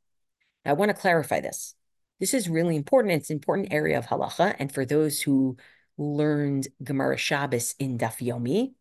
Now, 0.64 0.72
I 0.72 0.74
want 0.74 0.90
to 0.90 1.00
clarify 1.00 1.40
this. 1.40 1.74
This 2.18 2.34
is 2.34 2.48
really 2.48 2.76
important. 2.76 3.14
It's 3.14 3.30
an 3.30 3.36
important 3.36 3.72
area 3.72 3.98
of 3.98 4.06
halacha. 4.06 4.56
And 4.58 4.72
for 4.72 4.84
those 4.84 5.20
who 5.20 5.56
learned 5.98 6.68
Gemara 6.82 7.16
Shabbos 7.16 7.74
in 7.78 7.98
Daf 7.98 8.18
Yomi, 8.26 8.72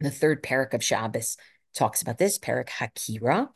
the 0.00 0.10
third 0.10 0.42
parak 0.42 0.72
of 0.72 0.82
Shabbos 0.82 1.36
talks 1.74 2.02
about 2.02 2.18
this, 2.18 2.38
parak 2.38 2.68
Hakira. 2.68 3.48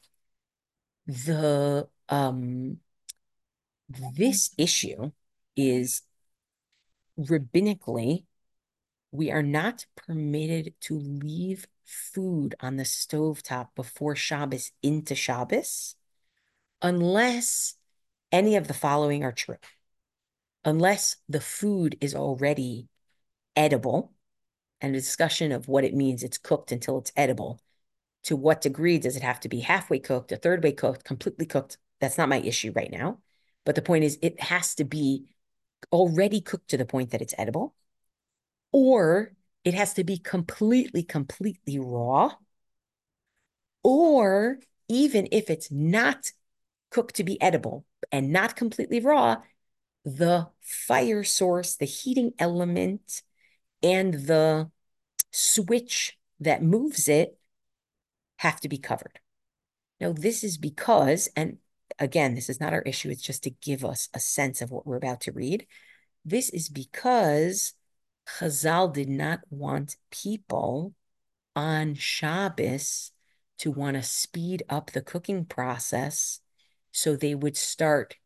The 1.06 1.88
um 2.08 2.78
this 3.88 4.50
issue 4.56 5.12
is 5.56 6.02
rabbinically, 7.18 8.24
we 9.12 9.30
are 9.30 9.42
not 9.42 9.86
permitted 9.96 10.74
to 10.80 10.98
leave 10.98 11.66
food 11.84 12.54
on 12.60 12.76
the 12.76 12.84
stovetop 12.84 13.68
before 13.74 14.16
Shabbos 14.16 14.72
into 14.82 15.14
Shabbos 15.14 15.96
unless 16.82 17.74
any 18.32 18.56
of 18.56 18.68
the 18.68 18.74
following 18.74 19.22
are 19.22 19.32
true. 19.32 19.58
Unless 20.64 21.16
the 21.28 21.40
food 21.40 21.96
is 22.00 22.14
already 22.14 22.88
edible, 23.54 24.12
and 24.80 24.94
a 24.94 24.98
discussion 24.98 25.52
of 25.52 25.68
what 25.68 25.84
it 25.84 25.94
means 25.94 26.22
it's 26.22 26.38
cooked 26.38 26.72
until 26.72 26.98
it's 26.98 27.12
edible. 27.16 27.60
To 28.24 28.36
what 28.36 28.62
degree 28.62 28.98
does 28.98 29.16
it 29.16 29.22
have 29.22 29.40
to 29.40 29.48
be 29.48 29.60
halfway 29.60 29.98
cooked, 29.98 30.32
a 30.32 30.36
third 30.36 30.62
way 30.62 30.72
cooked, 30.72 31.04
completely 31.04 31.46
cooked? 31.46 31.78
That's 32.00 32.18
not 32.18 32.28
my 32.28 32.38
issue 32.40 32.72
right 32.74 32.90
now. 32.90 33.18
But 33.64 33.74
the 33.74 33.82
point 33.82 34.04
is, 34.04 34.18
it 34.22 34.40
has 34.40 34.74
to 34.76 34.84
be 34.84 35.26
already 35.92 36.40
cooked 36.40 36.68
to 36.68 36.76
the 36.76 36.86
point 36.86 37.10
that 37.10 37.22
it's 37.22 37.34
edible, 37.36 37.74
or 38.72 39.32
it 39.64 39.74
has 39.74 39.94
to 39.94 40.04
be 40.04 40.18
completely, 40.18 41.02
completely 41.02 41.78
raw, 41.78 42.32
or 43.82 44.58
even 44.88 45.28
if 45.32 45.50
it's 45.50 45.70
not 45.70 46.32
cooked 46.90 47.16
to 47.16 47.24
be 47.24 47.40
edible 47.40 47.84
and 48.12 48.32
not 48.32 48.56
completely 48.56 49.00
raw, 49.00 49.36
the 50.04 50.48
fire 50.60 51.24
source, 51.24 51.76
the 51.76 51.86
heating 51.86 52.32
element, 52.38 53.22
and 53.82 54.14
the 54.14 54.70
switch 55.30 56.18
that 56.40 56.62
moves 56.62 57.08
it 57.08 57.38
have 58.44 58.60
to 58.60 58.68
be 58.68 58.78
covered. 58.78 59.18
Now, 60.00 60.12
this 60.12 60.44
is 60.44 60.58
because, 60.58 61.28
and 61.34 61.56
again, 61.98 62.34
this 62.34 62.50
is 62.50 62.60
not 62.60 62.74
our 62.74 62.82
issue, 62.82 63.10
it's 63.10 63.22
just 63.22 63.42
to 63.44 63.50
give 63.50 63.84
us 63.84 64.08
a 64.12 64.20
sense 64.20 64.60
of 64.60 64.70
what 64.70 64.86
we're 64.86 64.96
about 64.96 65.22
to 65.22 65.32
read. 65.32 65.66
This 66.24 66.50
is 66.50 66.68
because 66.68 67.72
Chazal 68.38 68.92
did 68.92 69.08
not 69.08 69.40
want 69.50 69.96
people 70.10 70.94
on 71.56 71.94
Shabbos 71.94 73.12
to 73.58 73.70
want 73.70 73.96
to 73.96 74.02
speed 74.02 74.62
up 74.68 74.90
the 74.90 75.00
cooking 75.02 75.46
process. 75.46 76.40
So 76.92 77.16
they 77.16 77.34
would 77.34 77.56
start 77.56 78.16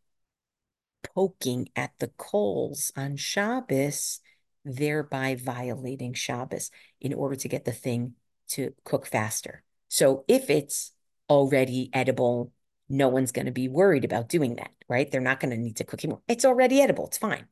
poking 1.14 1.68
at 1.76 1.92
the 2.00 2.08
coals 2.16 2.90
on 2.96 3.16
Shabbos, 3.16 4.20
thereby 4.64 5.36
violating 5.36 6.12
Shabbos 6.12 6.70
in 7.00 7.14
order 7.14 7.36
to 7.36 7.48
get 7.48 7.64
the 7.64 7.72
thing 7.72 8.14
to 8.48 8.74
cook 8.84 9.06
faster. 9.06 9.62
So 9.88 10.24
if 10.28 10.50
it's 10.50 10.92
already 11.28 11.90
edible, 11.92 12.52
no 12.88 13.08
one's 13.08 13.32
going 13.32 13.46
to 13.46 13.52
be 13.52 13.68
worried 13.68 14.04
about 14.04 14.28
doing 14.28 14.56
that, 14.56 14.70
right? 14.88 15.10
They're 15.10 15.20
not 15.20 15.40
going 15.40 15.50
to 15.50 15.56
need 15.56 15.76
to 15.76 15.84
cook 15.84 16.04
anymore. 16.04 16.22
It's 16.28 16.44
already 16.44 16.80
edible. 16.80 17.06
It's 17.06 17.18
fine. 17.18 17.46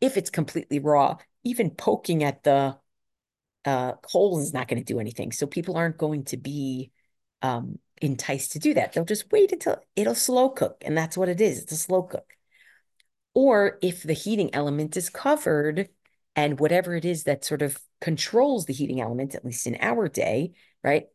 If 0.00 0.16
it's 0.16 0.30
completely 0.30 0.78
raw, 0.78 1.18
even 1.44 1.70
poking 1.70 2.24
at 2.24 2.42
the 2.42 2.76
uh, 3.64 3.92
coals 3.96 4.44
is 4.44 4.54
not 4.54 4.68
going 4.68 4.82
to 4.82 4.92
do 4.92 5.00
anything. 5.00 5.32
So 5.32 5.46
people 5.46 5.76
aren't 5.76 5.98
going 5.98 6.24
to 6.26 6.36
be 6.36 6.90
um, 7.42 7.78
enticed 8.00 8.52
to 8.52 8.58
do 8.58 8.74
that. 8.74 8.92
They'll 8.92 9.04
just 9.04 9.30
wait 9.30 9.52
until 9.52 9.78
it'll 9.96 10.14
slow 10.14 10.48
cook. 10.50 10.82
And 10.84 10.96
that's 10.96 11.16
what 11.16 11.28
it 11.28 11.40
is. 11.40 11.62
It's 11.62 11.72
a 11.72 11.76
slow 11.76 12.02
cook. 12.02 12.34
Or 13.34 13.78
if 13.82 14.02
the 14.02 14.12
heating 14.12 14.54
element 14.54 14.96
is 14.96 15.10
covered 15.10 15.88
and 16.34 16.58
whatever 16.58 16.94
it 16.94 17.04
is 17.04 17.24
that 17.24 17.44
sort 17.44 17.62
of 17.62 17.78
controls 18.00 18.66
the 18.66 18.72
heating 18.72 19.00
element, 19.00 19.34
at 19.34 19.44
least 19.44 19.66
in 19.66 19.76
our 19.80 20.08
day, 20.08 20.52
right? 20.82 21.06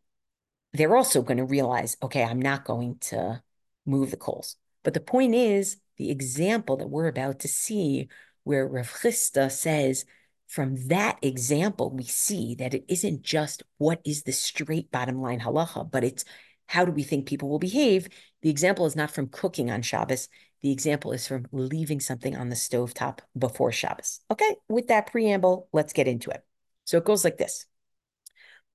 They're 0.77 0.95
also 0.95 1.21
going 1.21 1.37
to 1.37 1.45
realize, 1.45 1.97
okay, 2.03 2.23
I'm 2.23 2.41
not 2.41 2.65
going 2.65 2.97
to 3.01 3.41
move 3.85 4.11
the 4.11 4.17
coals. 4.17 4.57
But 4.83 4.93
the 4.93 4.99
point 4.99 5.35
is, 5.35 5.77
the 5.97 6.11
example 6.11 6.77
that 6.77 6.89
we're 6.89 7.07
about 7.07 7.39
to 7.39 7.47
see, 7.47 8.09
where 8.43 8.67
Rav 8.67 8.91
Chisda 8.91 9.51
says, 9.51 10.05
from 10.47 10.87
that 10.87 11.17
example, 11.21 11.89
we 11.91 12.03
see 12.03 12.55
that 12.55 12.73
it 12.73 12.85
isn't 12.87 13.23
just 13.23 13.63
what 13.77 14.01
is 14.05 14.23
the 14.23 14.31
straight 14.31 14.91
bottom 14.91 15.21
line 15.21 15.39
halacha, 15.39 15.89
but 15.89 16.03
it's 16.03 16.25
how 16.67 16.85
do 16.85 16.91
we 16.91 17.03
think 17.03 17.25
people 17.25 17.49
will 17.49 17.59
behave? 17.59 18.07
The 18.41 18.49
example 18.49 18.85
is 18.85 18.95
not 18.95 19.11
from 19.11 19.27
cooking 19.27 19.71
on 19.71 19.81
Shabbos. 19.81 20.29
The 20.61 20.71
example 20.71 21.11
is 21.11 21.27
from 21.27 21.47
leaving 21.51 21.99
something 21.99 22.35
on 22.35 22.49
the 22.49 22.55
stove 22.55 22.93
top 22.93 23.21
before 23.37 23.71
Shabbos. 23.71 24.19
Okay, 24.31 24.55
with 24.67 24.87
that 24.87 25.11
preamble, 25.11 25.69
let's 25.73 25.93
get 25.93 26.07
into 26.07 26.31
it. 26.31 26.43
So 26.85 26.97
it 26.97 27.05
goes 27.05 27.23
like 27.23 27.37
this. 27.37 27.65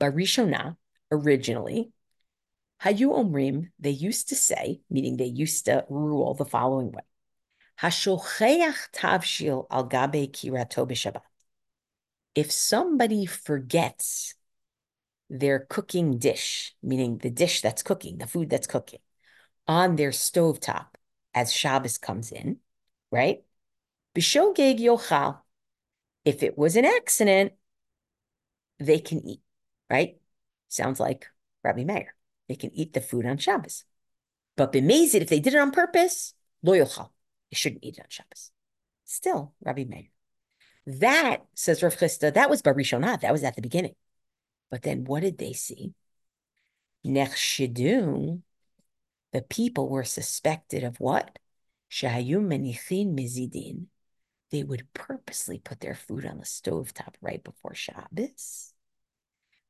Barishona, 0.01 0.77
originally, 1.11 1.92
Hayu 2.83 3.12
Omrim, 3.12 3.70
they 3.79 3.90
used 3.90 4.31
to 4.31 4.35
say, 4.37 4.81
meaning 4.88 5.16
they 5.16 5.27
used 5.27 5.66
to 5.66 5.85
rule 5.90 6.35
the 6.35 6.46
following 6.46 6.92
way. 6.92 7.03
Hashocheach 7.81 8.90
tavshil 8.92 9.66
al 9.70 9.85
gabe 9.85 10.33
kirato 10.33 10.87
b'Shabbat. 10.87 11.23
If 12.35 12.53
somebody 12.53 13.27
forgets 13.27 14.35
their 15.29 15.61
cooking 15.61 16.18
dish, 16.18 16.75
meaning 16.83 17.18
the 17.18 17.31
dish 17.31 17.61
that's 17.61 17.83
cooking, 17.83 18.18
the 18.18 18.27
food 18.27 18.51
that's 18.51 18.66
cooking, 18.66 19.01
on 19.66 19.96
their 19.96 20.11
stovetop 20.11 20.88
as 21.35 21.53
Shabbos 21.53 21.99
comes 21.99 22.33
in, 22.33 22.59
right? 23.11 23.42
B'shogeg 24.14 24.79
yochal. 24.79 25.40
If 26.25 26.42
it 26.42 26.59
was 26.59 26.77
an 26.77 26.85
accident, 26.85 27.53
they 28.79 28.99
can 28.99 29.27
eat, 29.27 29.40
right? 29.88 30.19
Sounds 30.70 31.00
like 31.00 31.26
Rabbi 31.64 31.83
Meir. 31.83 32.14
They 32.48 32.54
can 32.54 32.70
eat 32.72 32.92
the 32.92 33.00
food 33.00 33.26
on 33.26 33.38
Shabbos. 33.38 33.85
But 34.56 34.72
b'mezid, 34.72 35.20
if 35.20 35.28
they 35.28 35.40
did 35.40 35.54
it 35.54 35.61
on 35.61 35.72
purpose, 35.72 36.33
lo. 36.62 36.74
They 36.74 37.56
shouldn't 37.56 37.85
eat 37.85 37.98
it 37.98 38.02
on 38.02 38.06
Shabbos. 38.09 38.52
Still, 39.04 39.52
Rabbi 39.62 39.85
Meir. 39.85 40.11
That, 40.87 41.44
says 41.54 41.83
Rav 41.83 41.96
Chisda, 41.96 42.33
that 42.33 42.48
was 42.48 42.62
Barishonah. 42.62 43.20
That 43.20 43.33
was 43.33 43.42
at 43.42 43.56
the 43.56 43.62
beginning. 43.62 43.96
But 44.70 44.83
then 44.83 45.04
what 45.04 45.22
did 45.22 45.38
they 45.38 45.52
see? 45.52 45.92
Nechshidu, 47.04 48.40
the 49.33 49.42
people 49.42 49.88
were 49.88 50.04
suspected 50.04 50.85
of 50.85 51.00
what? 51.00 51.38
Shayum 51.90 52.46
menichin 52.46 53.18
mizidin. 53.18 53.87
They 54.52 54.62
would 54.62 54.92
purposely 54.94 55.59
put 55.59 55.80
their 55.80 55.94
food 55.96 56.24
on 56.24 56.38
the 56.38 56.46
stove 56.46 56.94
top 56.94 57.16
right 57.20 57.42
before 57.42 57.74
Shabbos 57.74 58.69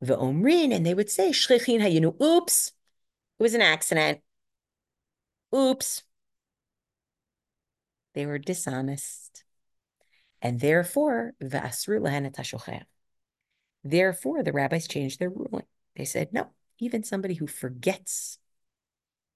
omrin, 0.08 0.74
and 0.74 0.84
they 0.84 0.94
would 0.94 1.10
say, 1.10 1.30
shlichin 1.30 1.80
hayinu, 1.80 2.20
oops, 2.20 2.72
it 3.38 3.42
was 3.42 3.54
an 3.54 3.62
accident. 3.62 4.20
Oops. 5.54 6.02
They 8.14 8.26
were 8.26 8.38
dishonest. 8.38 9.44
And 10.42 10.60
therefore, 10.60 11.32
Vasru 11.42 12.84
Therefore, 13.84 14.42
the 14.42 14.52
rabbis 14.52 14.88
changed 14.88 15.20
their 15.20 15.30
ruling. 15.30 15.66
They 15.96 16.04
said, 16.04 16.32
no, 16.32 16.48
even 16.78 17.02
somebody 17.02 17.34
who 17.34 17.46
forgets 17.46 18.38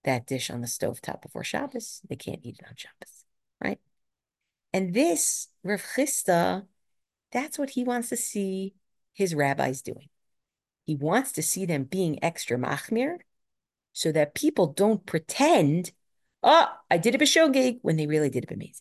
that 0.05 0.27
dish 0.27 0.51
on 0.51 0.61
the 0.61 0.67
stove 0.67 1.01
top 1.01 1.23
before 1.23 1.45
Shabbos, 1.45 2.01
they 2.09 2.17
can't 2.17 2.41
eat 2.43 2.59
it 2.59 2.67
on 2.67 2.75
Shabbos, 2.77 3.25
right? 3.63 3.81
And 4.73 4.93
this, 4.93 5.49
Rav 5.63 5.83
Chisda, 5.83 6.67
that's 7.33 7.59
what 7.59 7.71
he 7.71 7.85
wants 7.85 8.11
to 8.11 8.17
see 8.17 8.75
his 9.13 9.35
rabbis 9.35 9.83
doing. 9.83 10.09
He 10.85 10.95
wants 10.95 11.33
to 11.33 11.43
see 11.43 11.67
them 11.67 11.85
being 11.85 12.23
extra 12.23 12.59
machmir 12.59 13.19
so 13.93 14.13
that 14.13 14.35
people 14.35 14.67
don't 14.67 15.07
pretend, 15.07 15.93
oh, 16.43 16.67
I 16.91 16.99
did 16.99 17.15
a 17.15 17.19
b'shogeg 17.19 17.79
when 17.83 17.97
they 17.97 18.07
really 18.07 18.31
did 18.31 18.45
a 18.45 18.55
b'mezid. 18.55 18.81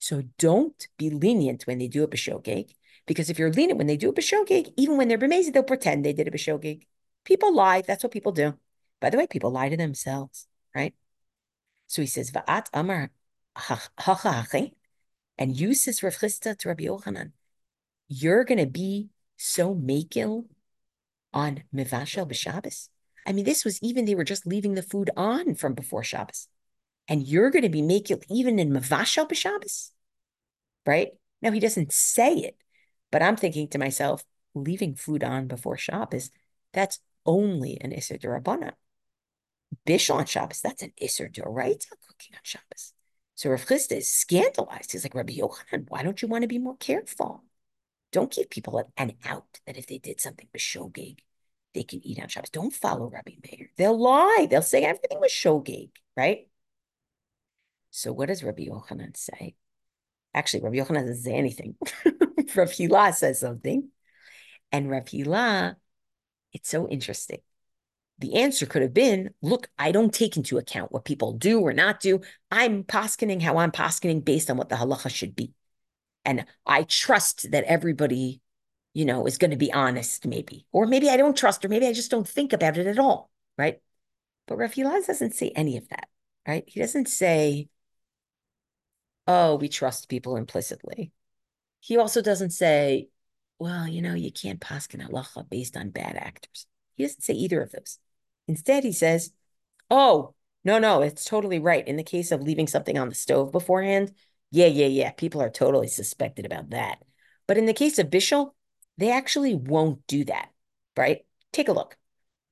So 0.00 0.22
don't 0.38 0.86
be 0.96 1.10
lenient 1.10 1.66
when 1.66 1.78
they 1.78 1.88
do 1.88 2.02
a 2.02 2.08
b'shogeg, 2.08 2.74
because 3.06 3.30
if 3.30 3.38
you're 3.38 3.52
lenient 3.52 3.78
when 3.78 3.86
they 3.86 3.96
do 3.96 4.10
a 4.10 4.12
b'shogeg, 4.12 4.72
even 4.76 4.96
when 4.96 5.08
they're 5.08 5.18
b'mezid, 5.18 5.52
they'll 5.52 5.62
pretend 5.62 6.04
they 6.04 6.12
did 6.12 6.28
a 6.28 6.30
b'shogeg. 6.30 6.86
People 7.24 7.54
lie. 7.54 7.82
That's 7.82 8.02
what 8.02 8.12
people 8.12 8.32
do. 8.32 8.54
By 9.00 9.10
the 9.10 9.18
way, 9.18 9.26
people 9.26 9.50
lie 9.50 9.68
to 9.68 9.76
themselves, 9.76 10.46
right? 10.74 10.94
So 11.86 12.02
he 12.02 12.06
says, 12.06 12.30
Va'at 12.30 12.68
Amar 12.72 13.10
and 15.38 15.56
you 15.56 15.74
says 15.74 16.02
Rav 16.02 16.14
Chisda 16.14 16.56
to 16.58 16.68
Rabbi 16.68 16.84
Yochanan, 16.84 17.32
you're 18.08 18.44
going 18.44 18.58
to 18.58 18.66
be 18.66 19.08
so 19.36 19.74
makil 19.74 20.44
on 21.32 21.64
Mivashel 21.74 22.28
b'Shabbos. 22.30 22.88
I 23.26 23.32
mean, 23.32 23.44
this 23.44 23.64
was 23.64 23.80
even 23.82 24.04
they 24.04 24.14
were 24.14 24.24
just 24.24 24.46
leaving 24.46 24.74
the 24.74 24.82
food 24.82 25.10
on 25.16 25.54
from 25.54 25.74
before 25.74 26.02
Shabbos, 26.02 26.48
and 27.08 27.26
you're 27.26 27.50
going 27.50 27.62
to 27.62 27.68
be 27.68 27.82
makil 27.82 28.22
even 28.30 28.58
in 28.58 28.70
Mivashel 28.70 29.28
b'Shabbos, 29.28 29.90
right? 30.86 31.10
Now 31.42 31.50
he 31.50 31.60
doesn't 31.60 31.92
say 31.92 32.34
it, 32.34 32.56
but 33.10 33.22
I'm 33.22 33.36
thinking 33.36 33.68
to 33.68 33.78
myself, 33.78 34.24
leaving 34.54 34.94
food 34.94 35.22
on 35.22 35.46
before 35.46 35.76
Shabbos, 35.76 36.30
that's 36.72 37.00
only 37.24 37.78
an 37.80 37.92
Isser 37.92 38.20
Durabana. 38.20 38.72
Bishul 39.86 40.16
on 40.16 40.26
Shabbos, 40.26 40.60
that's 40.60 40.82
an 40.82 40.92
Isser 41.00 41.32
Doraita 41.32 41.90
cooking 42.06 42.34
on 42.34 42.40
Shabbos. 42.42 42.94
So 43.34 43.50
Rav 43.50 43.66
Chisda 43.66 43.98
is 43.98 44.10
scandalized. 44.10 44.90
He's 44.90 45.04
like, 45.04 45.14
Rabbi 45.14 45.34
Yochanan, 45.34 45.84
why 45.88 46.02
don't 46.02 46.20
you 46.20 46.26
want 46.26 46.42
to 46.42 46.48
be 46.48 46.58
more 46.58 46.76
careful? 46.76 47.44
Don't 48.12 48.32
give 48.32 48.50
people 48.50 48.90
an 48.96 49.12
out 49.24 49.60
that 49.66 49.76
if 49.76 49.86
they 49.86 49.98
did 49.98 50.20
something 50.20 50.48
shogeg, 50.56 51.18
they 51.74 51.82
can 51.82 52.04
eat 52.04 52.20
on 52.20 52.28
Shabbos. 52.28 52.50
Don't 52.50 52.72
follow 52.72 53.08
Rabbi 53.08 53.32
Meir. 53.42 53.70
They'll 53.76 53.98
lie. 53.98 54.46
They'll 54.50 54.62
say 54.62 54.82
everything 54.82 55.20
was 55.20 55.30
shogeg, 55.30 55.90
right? 56.16 56.48
So 57.90 58.12
what 58.12 58.28
does 58.28 58.42
Rabbi 58.42 58.66
Yochanan 58.66 59.16
say? 59.16 59.54
Actually, 60.34 60.62
Rabbi 60.62 60.76
Yochanan 60.76 61.06
doesn't 61.06 61.22
say 61.22 61.34
anything. 61.34 61.76
Rav 62.56 62.70
Hila 62.70 63.14
says 63.14 63.40
something. 63.40 63.88
And 64.72 64.90
Rav 64.90 65.04
Hila, 65.04 65.76
it's 66.52 66.68
so 66.68 66.88
interesting. 66.88 67.40
The 68.18 68.34
answer 68.34 68.66
could 68.66 68.82
have 68.82 68.94
been, 68.94 69.30
look, 69.42 69.70
I 69.78 69.92
don't 69.92 70.12
take 70.12 70.36
into 70.36 70.58
account 70.58 70.90
what 70.90 71.04
people 71.04 71.34
do 71.34 71.60
or 71.60 71.72
not 71.72 72.00
do. 72.00 72.20
I'm 72.50 72.82
poskening 72.82 73.40
how 73.40 73.58
I'm 73.58 73.70
poskening 73.70 74.24
based 74.24 74.50
on 74.50 74.56
what 74.56 74.68
the 74.68 74.76
halacha 74.76 75.10
should 75.10 75.36
be. 75.36 75.52
And 76.28 76.44
I 76.66 76.82
trust 76.82 77.50
that 77.52 77.64
everybody, 77.64 78.42
you 78.92 79.06
know, 79.06 79.26
is 79.26 79.38
going 79.38 79.52
to 79.52 79.56
be 79.56 79.72
honest, 79.72 80.26
maybe. 80.26 80.66
Or 80.72 80.84
maybe 80.84 81.08
I 81.08 81.16
don't 81.16 81.34
trust, 81.34 81.64
or 81.64 81.70
maybe 81.70 81.86
I 81.86 81.94
just 81.94 82.10
don't 82.10 82.28
think 82.28 82.52
about 82.52 82.76
it 82.76 82.86
at 82.86 82.98
all, 82.98 83.30
right? 83.56 83.80
But 84.46 84.58
Rav 84.58 84.72
Elaz 84.72 85.06
doesn't 85.06 85.32
say 85.32 85.52
any 85.56 85.78
of 85.78 85.88
that, 85.88 86.06
right? 86.46 86.64
He 86.66 86.80
doesn't 86.80 87.08
say, 87.08 87.70
oh, 89.26 89.54
we 89.54 89.70
trust 89.70 90.10
people 90.10 90.36
implicitly. 90.36 91.12
He 91.80 91.96
also 91.96 92.20
doesn't 92.20 92.50
say, 92.50 93.08
well, 93.58 93.88
you 93.88 94.02
know, 94.02 94.12
you 94.12 94.30
can't 94.30 94.60
paskin 94.60 95.00
halacha 95.00 95.48
based 95.48 95.78
on 95.78 95.88
bad 95.88 96.14
actors. 96.14 96.66
He 96.94 97.04
doesn't 97.04 97.22
say 97.22 97.32
either 97.32 97.62
of 97.62 97.72
those. 97.72 97.98
Instead, 98.46 98.84
he 98.84 98.92
says, 98.92 99.32
Oh, 99.90 100.34
no, 100.62 100.78
no, 100.78 101.00
it's 101.00 101.24
totally 101.24 101.58
right. 101.58 101.88
In 101.88 101.96
the 101.96 102.02
case 102.02 102.30
of 102.32 102.42
leaving 102.42 102.66
something 102.66 102.98
on 102.98 103.08
the 103.08 103.14
stove 103.14 103.50
beforehand, 103.50 104.12
yeah, 104.50 104.66
yeah, 104.66 104.86
yeah, 104.86 105.10
people 105.12 105.42
are 105.42 105.50
totally 105.50 105.88
suspected 105.88 106.46
about 106.46 106.70
that. 106.70 107.02
But 107.46 107.58
in 107.58 107.66
the 107.66 107.74
case 107.74 107.98
of 107.98 108.10
Bishul, 108.10 108.52
they 108.96 109.10
actually 109.10 109.54
won't 109.54 110.06
do 110.06 110.24
that, 110.24 110.48
right? 110.96 111.24
Take 111.52 111.68
a 111.68 111.72
look. 111.72 111.96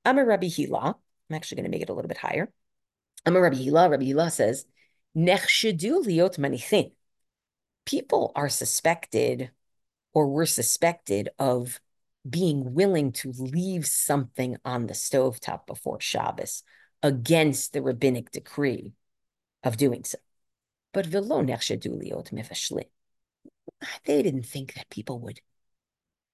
I'm 0.05 0.17
a 0.17 0.25
Rabbi 0.25 0.47
Hila. 0.47 0.95
I'm 1.29 1.35
actually 1.35 1.57
going 1.57 1.65
to 1.65 1.71
make 1.71 1.81
it 1.81 1.89
a 1.89 1.93
little 1.93 2.07
bit 2.07 2.17
higher. 2.17 2.51
I'm 3.25 3.35
a 3.35 3.41
Rabbi 3.41 3.57
Hila. 3.57 3.89
Rabbi 3.89 4.05
Hila 4.05 4.31
says, 4.31 4.65
liot 5.15 6.37
manichin. 6.37 6.91
People 7.85 8.31
are 8.35 8.49
suspected 8.49 9.51
or 10.13 10.27
were 10.27 10.45
suspected 10.45 11.29
of 11.39 11.79
being 12.27 12.73
willing 12.73 13.11
to 13.13 13.31
leave 13.37 13.85
something 13.85 14.57
on 14.65 14.87
the 14.87 14.93
stovetop 14.93 15.65
before 15.65 15.99
Shabbos 15.99 16.63
against 17.03 17.73
the 17.73 17.81
rabbinic 17.81 18.31
decree 18.31 18.93
of 19.63 19.77
doing 19.77 20.03
so. 20.03 20.17
But 20.97 21.11
they 24.05 24.23
didn't 24.23 24.47
think 24.47 24.73
that 24.73 24.89
people 24.89 25.19
would. 25.19 25.41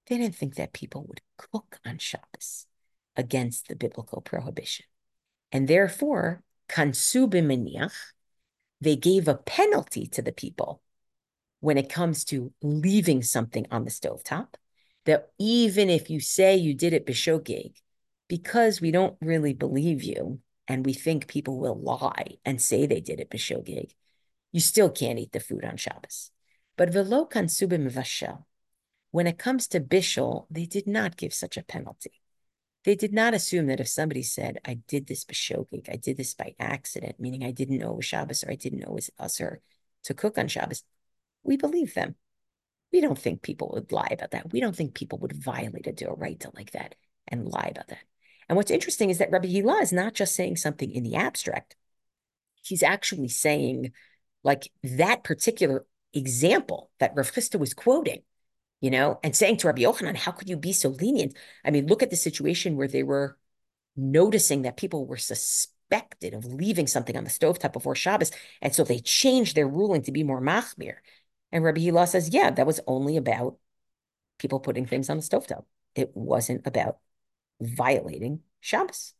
They 0.07 0.17
didn't 0.17 0.35
think 0.35 0.55
that 0.55 0.71
people 0.71 1.05
would 1.05 1.19
cook 1.37 1.79
on 1.85 1.97
Shabbos 1.97 2.65
against 3.17 3.67
the 3.67 3.75
biblical 3.75 4.21
prohibition, 4.21 4.85
and 5.51 5.67
therefore, 5.67 6.43
kansu 6.69 7.91
they 8.79 8.95
gave 8.95 9.27
a 9.27 9.35
penalty 9.35 10.07
to 10.07 10.21
the 10.21 10.31
people 10.31 10.81
when 11.59 11.77
it 11.77 11.89
comes 11.89 12.23
to 12.25 12.53
leaving 12.61 13.21
something 13.21 13.67
on 13.69 13.83
the 13.83 13.91
stovetop 13.91 14.53
that 15.03 15.33
even 15.37 15.89
if 15.89 16.09
you 16.09 16.21
say 16.21 16.55
you 16.55 16.73
did 16.73 16.93
it 16.93 17.05
b'shogeg, 17.05 17.73
because 18.29 18.79
we 18.79 18.91
don't 18.91 19.17
really 19.19 19.53
believe 19.53 20.03
you 20.03 20.39
and 20.69 20.85
we 20.85 20.93
think 20.93 21.27
people 21.27 21.59
will 21.59 21.75
lie 21.75 22.37
and 22.45 22.61
say 22.61 22.85
they 22.85 23.01
did 23.01 23.19
it 23.19 23.29
b'shogeg, 23.29 23.91
you 24.53 24.61
still 24.61 24.89
can't 24.89 25.19
eat 25.19 25.33
the 25.33 25.41
food 25.41 25.65
on 25.65 25.75
Shabbos. 25.75 26.31
But 26.77 26.93
velo 26.93 27.25
kansubim 27.25 27.91
vashel, 27.91 28.45
when 29.11 29.27
it 29.27 29.37
comes 29.37 29.67
to 29.67 29.81
bishul, 29.81 30.47
they 30.49 30.65
did 30.65 30.87
not 30.87 31.17
give 31.17 31.33
such 31.33 31.57
a 31.57 31.63
penalty. 31.63 32.21
They 32.85 32.95
did 32.95 33.13
not 33.13 33.33
assume 33.33 33.67
that 33.67 33.79
if 33.79 33.87
somebody 33.87 34.23
said, 34.23 34.59
I 34.65 34.75
did 34.87 35.07
this 35.07 35.25
b'shogeg, 35.25 35.89
I 35.89 35.95
did 35.95 36.17
this 36.17 36.33
by 36.33 36.55
accident, 36.59 37.19
meaning 37.19 37.43
I 37.43 37.51
didn't 37.51 37.77
know 37.77 37.91
it 37.91 37.97
was 37.97 38.05
Shabbos 38.05 38.43
or 38.43 38.51
I 38.51 38.55
didn't 38.55 38.79
know 38.79 38.89
it 38.89 38.93
was 38.93 39.09
usher 39.19 39.61
to 40.03 40.13
cook 40.13 40.37
on 40.37 40.47
Shabbos, 40.47 40.83
we 41.43 41.57
believe 41.57 41.93
them. 41.93 42.15
We 42.91 43.01
don't 43.01 43.17
think 43.17 43.41
people 43.41 43.71
would 43.73 43.91
lie 43.91 44.09
about 44.11 44.31
that. 44.31 44.51
We 44.51 44.59
don't 44.59 44.75
think 44.75 44.93
people 44.93 45.17
would 45.19 45.33
violate 45.33 45.87
a 45.87 45.93
doraita 45.93 46.53
like 46.55 46.71
that 46.71 46.95
and 47.27 47.47
lie 47.47 47.69
about 47.71 47.87
that. 47.87 48.03
And 48.49 48.57
what's 48.57 48.71
interesting 48.71 49.09
is 49.09 49.17
that 49.17 49.31
Rabbi 49.31 49.47
Hila 49.47 49.81
is 49.81 49.93
not 49.93 50.13
just 50.13 50.35
saying 50.35 50.57
something 50.57 50.91
in 50.91 51.03
the 51.03 51.15
abstract. 51.15 51.75
He's 52.61 52.83
actually 52.83 53.29
saying, 53.29 53.93
like 54.43 54.71
that 54.83 55.23
particular 55.23 55.85
example 56.13 56.91
that 56.99 57.13
Rav 57.15 57.31
was 57.59 57.73
quoting, 57.73 58.21
you 58.81 58.91
know, 58.91 59.19
and 59.23 59.35
saying 59.35 59.57
to 59.57 59.67
Rabbi 59.67 59.81
Yochanan, 59.81 60.15
how 60.17 60.31
could 60.31 60.49
you 60.49 60.57
be 60.57 60.73
so 60.73 60.89
lenient? 60.89 61.35
I 61.63 61.71
mean, 61.71 61.87
look 61.87 62.03
at 62.03 62.09
the 62.09 62.15
situation 62.15 62.75
where 62.75 62.87
they 62.87 63.03
were 63.03 63.37
noticing 63.95 64.63
that 64.63 64.77
people 64.77 65.05
were 65.05 65.17
suspected 65.17 66.33
of 66.33 66.45
leaving 66.45 66.87
something 66.87 67.15
on 67.15 67.23
the 67.23 67.29
stovetop 67.29 67.73
before 67.73 67.95
Shabbos. 67.95 68.31
And 68.61 68.73
so 68.73 68.83
they 68.83 68.99
changed 68.99 69.55
their 69.55 69.67
ruling 69.67 70.01
to 70.03 70.11
be 70.11 70.23
more 70.23 70.41
machmir. 70.41 70.95
And 71.51 71.63
Rabbi 71.63 71.81
Hila 71.81 72.07
says, 72.07 72.29
yeah, 72.29 72.49
that 72.51 72.67
was 72.67 72.79
only 72.87 73.17
about 73.17 73.57
people 74.39 74.59
putting 74.59 74.85
things 74.85 75.09
on 75.09 75.17
the 75.17 75.23
stovetop. 75.23 75.65
It 75.95 76.11
wasn't 76.15 76.65
about 76.65 76.97
violating 77.61 78.41
Shabbos. 78.59 79.13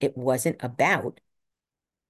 It 0.00 0.16
wasn't 0.16 0.56
about 0.60 1.20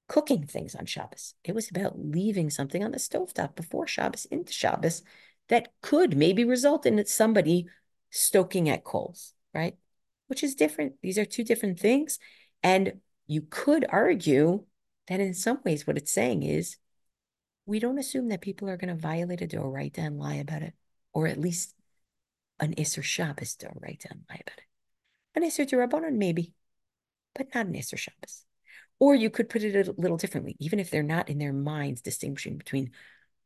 cooking 0.08 0.46
things 0.46 0.74
on 0.74 0.86
Shabbos. 0.86 1.34
It 1.44 1.54
was 1.54 1.70
about 1.70 1.98
leaving 1.98 2.50
something 2.50 2.84
on 2.84 2.92
the 2.92 2.98
stovetop 2.98 3.54
before 3.54 3.86
Shabbos 3.86 4.24
into 4.26 4.52
Shabbos 4.52 5.02
that 5.48 5.72
could 5.80 6.16
maybe 6.16 6.44
result 6.44 6.86
in 6.86 7.04
somebody 7.06 7.66
stoking 8.10 8.68
at 8.68 8.84
coals, 8.84 9.34
right? 9.52 9.76
Which 10.28 10.42
is 10.42 10.54
different. 10.54 10.94
These 11.02 11.18
are 11.18 11.24
two 11.24 11.44
different 11.44 11.78
things. 11.78 12.18
And 12.62 13.00
you 13.26 13.42
could 13.48 13.84
argue 13.88 14.64
that 15.08 15.20
in 15.20 15.34
some 15.34 15.60
ways, 15.64 15.86
what 15.86 15.98
it's 15.98 16.12
saying 16.12 16.42
is 16.42 16.76
we 17.64 17.80
don't 17.80 17.98
assume 17.98 18.28
that 18.28 18.40
people 18.40 18.68
are 18.68 18.76
going 18.76 18.94
to 18.94 19.00
violate 19.00 19.42
a 19.42 19.46
doraita 19.46 19.98
and 19.98 20.18
lie 20.18 20.36
about 20.36 20.62
it, 20.62 20.74
or 21.12 21.26
at 21.26 21.40
least 21.40 21.74
an 22.60 22.74
Isser 22.74 23.02
Shabbos 23.02 23.56
doraita 23.56 24.10
and 24.10 24.22
lie 24.30 24.40
about 24.40 24.58
it. 24.58 24.64
An 25.34 25.42
Isser 25.42 25.68
Durabanan, 25.68 26.14
maybe, 26.14 26.54
but 27.34 27.54
not 27.54 27.66
an 27.66 27.74
Isser 27.74 27.98
Shabbos. 27.98 28.45
Or 28.98 29.14
you 29.14 29.30
could 29.30 29.48
put 29.48 29.62
it 29.62 29.88
a 29.88 29.94
little 29.98 30.16
differently, 30.16 30.56
even 30.58 30.78
if 30.80 30.90
they're 30.90 31.02
not 31.02 31.28
in 31.28 31.38
their 31.38 31.52
minds 31.52 32.00
distinguishing 32.00 32.56
between 32.56 32.92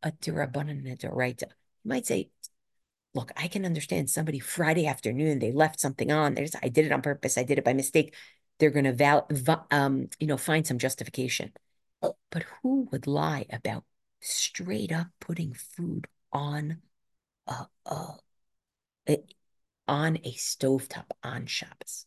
a 0.02 0.12
Durabanan 0.12 0.78
and 0.78 0.88
a 0.88 0.96
doraita. 0.96 1.42
You 1.42 1.88
might 1.88 2.06
say, 2.06 2.30
look, 3.14 3.32
I 3.36 3.48
can 3.48 3.64
understand 3.66 4.10
somebody 4.10 4.38
Friday 4.38 4.86
afternoon, 4.86 5.40
they 5.40 5.52
left 5.52 5.80
something 5.80 6.12
on. 6.12 6.34
There's, 6.34 6.54
I 6.62 6.68
did 6.68 6.86
it 6.86 6.92
on 6.92 7.02
purpose. 7.02 7.36
I 7.36 7.42
did 7.42 7.58
it 7.58 7.64
by 7.64 7.72
mistake. 7.72 8.14
They're 8.58 8.70
going 8.70 8.84
to, 8.84 8.92
val, 8.92 9.26
um, 9.70 10.08
you 10.20 10.26
know, 10.26 10.36
find 10.36 10.66
some 10.66 10.78
justification. 10.78 11.52
But 12.00 12.44
who 12.62 12.88
would 12.92 13.06
lie 13.06 13.46
about 13.50 13.84
straight 14.20 14.92
up 14.92 15.08
putting 15.18 15.54
food 15.54 16.06
on 16.32 16.78
a, 17.46 17.66
a, 17.86 18.14
a 19.08 19.16
on 19.88 20.16
a 20.18 20.32
stovetop 20.34 21.06
on 21.22 21.46
Shabbos. 21.46 22.06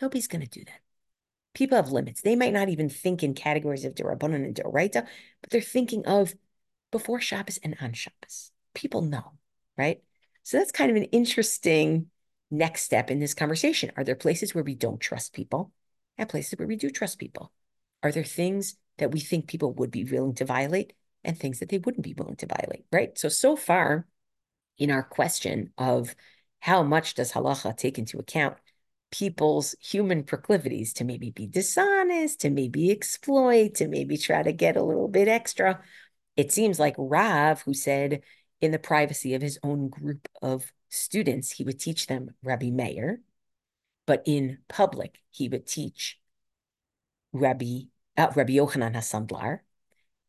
Nobody's 0.00 0.28
going 0.28 0.40
to 0.40 0.48
do 0.48 0.64
that. 0.64 0.80
People 1.54 1.76
have 1.76 1.90
limits. 1.90 2.22
They 2.22 2.36
might 2.36 2.52
not 2.52 2.68
even 2.68 2.88
think 2.88 3.22
in 3.22 3.34
categories 3.34 3.84
of 3.84 3.94
Derabanan 3.94 4.44
and 4.44 4.54
Deraita, 4.54 5.06
but 5.40 5.50
they're 5.50 5.60
thinking 5.60 6.06
of 6.06 6.34
before 6.90 7.20
Shabbos 7.20 7.58
and 7.62 7.76
on 7.80 7.92
Shabbos. 7.92 8.52
People 8.74 9.02
know, 9.02 9.32
right? 9.76 10.02
So 10.42 10.58
that's 10.58 10.72
kind 10.72 10.90
of 10.90 10.96
an 10.96 11.04
interesting 11.04 12.06
next 12.50 12.82
step 12.82 13.10
in 13.10 13.18
this 13.18 13.34
conversation. 13.34 13.92
Are 13.96 14.04
there 14.04 14.14
places 14.14 14.54
where 14.54 14.64
we 14.64 14.74
don't 14.74 15.00
trust 15.00 15.32
people 15.32 15.72
and 16.18 16.28
places 16.28 16.58
where 16.58 16.68
we 16.68 16.76
do 16.76 16.90
trust 16.90 17.18
people? 17.18 17.52
Are 18.02 18.12
there 18.12 18.24
things 18.24 18.76
that 18.98 19.12
we 19.12 19.20
think 19.20 19.46
people 19.46 19.72
would 19.74 19.90
be 19.90 20.04
willing 20.04 20.34
to 20.34 20.44
violate 20.44 20.92
and 21.24 21.38
things 21.38 21.58
that 21.58 21.68
they 21.68 21.78
wouldn't 21.78 22.04
be 22.04 22.14
willing 22.14 22.36
to 22.36 22.46
violate, 22.46 22.84
right? 22.92 23.16
So, 23.18 23.28
so 23.28 23.56
far 23.56 24.06
in 24.78 24.90
our 24.90 25.02
question 25.02 25.72
of 25.76 26.14
how 26.60 26.82
much 26.82 27.14
does 27.14 27.32
halacha 27.32 27.76
take 27.76 27.98
into 27.98 28.18
account 28.18 28.56
people's 29.10 29.74
human 29.80 30.22
proclivities 30.22 30.92
to 30.94 31.04
maybe 31.04 31.30
be 31.30 31.46
dishonest, 31.46 32.40
to 32.40 32.50
maybe 32.50 32.90
exploit, 32.90 33.74
to 33.74 33.88
maybe 33.88 34.16
try 34.16 34.42
to 34.42 34.52
get 34.52 34.76
a 34.76 34.82
little 34.82 35.08
bit 35.08 35.28
extra. 35.28 35.82
It 36.36 36.52
seems 36.52 36.78
like 36.78 36.94
Rav, 36.96 37.62
who 37.62 37.74
said 37.74 38.22
in 38.60 38.70
the 38.70 38.78
privacy 38.78 39.34
of 39.34 39.42
his 39.42 39.58
own 39.62 39.88
group 39.88 40.28
of 40.42 40.72
students, 40.88 41.50
he 41.50 41.64
would 41.64 41.80
teach 41.80 42.06
them 42.06 42.30
Rabbi 42.42 42.70
Meir, 42.70 43.20
but 44.06 44.22
in 44.26 44.58
public, 44.68 45.18
he 45.30 45.48
would 45.48 45.66
teach 45.66 46.18
Rabbi, 47.32 47.82
uh, 48.16 48.28
Rabbi 48.34 48.54
Yochanan 48.54 48.94
HaSandlar. 48.94 49.60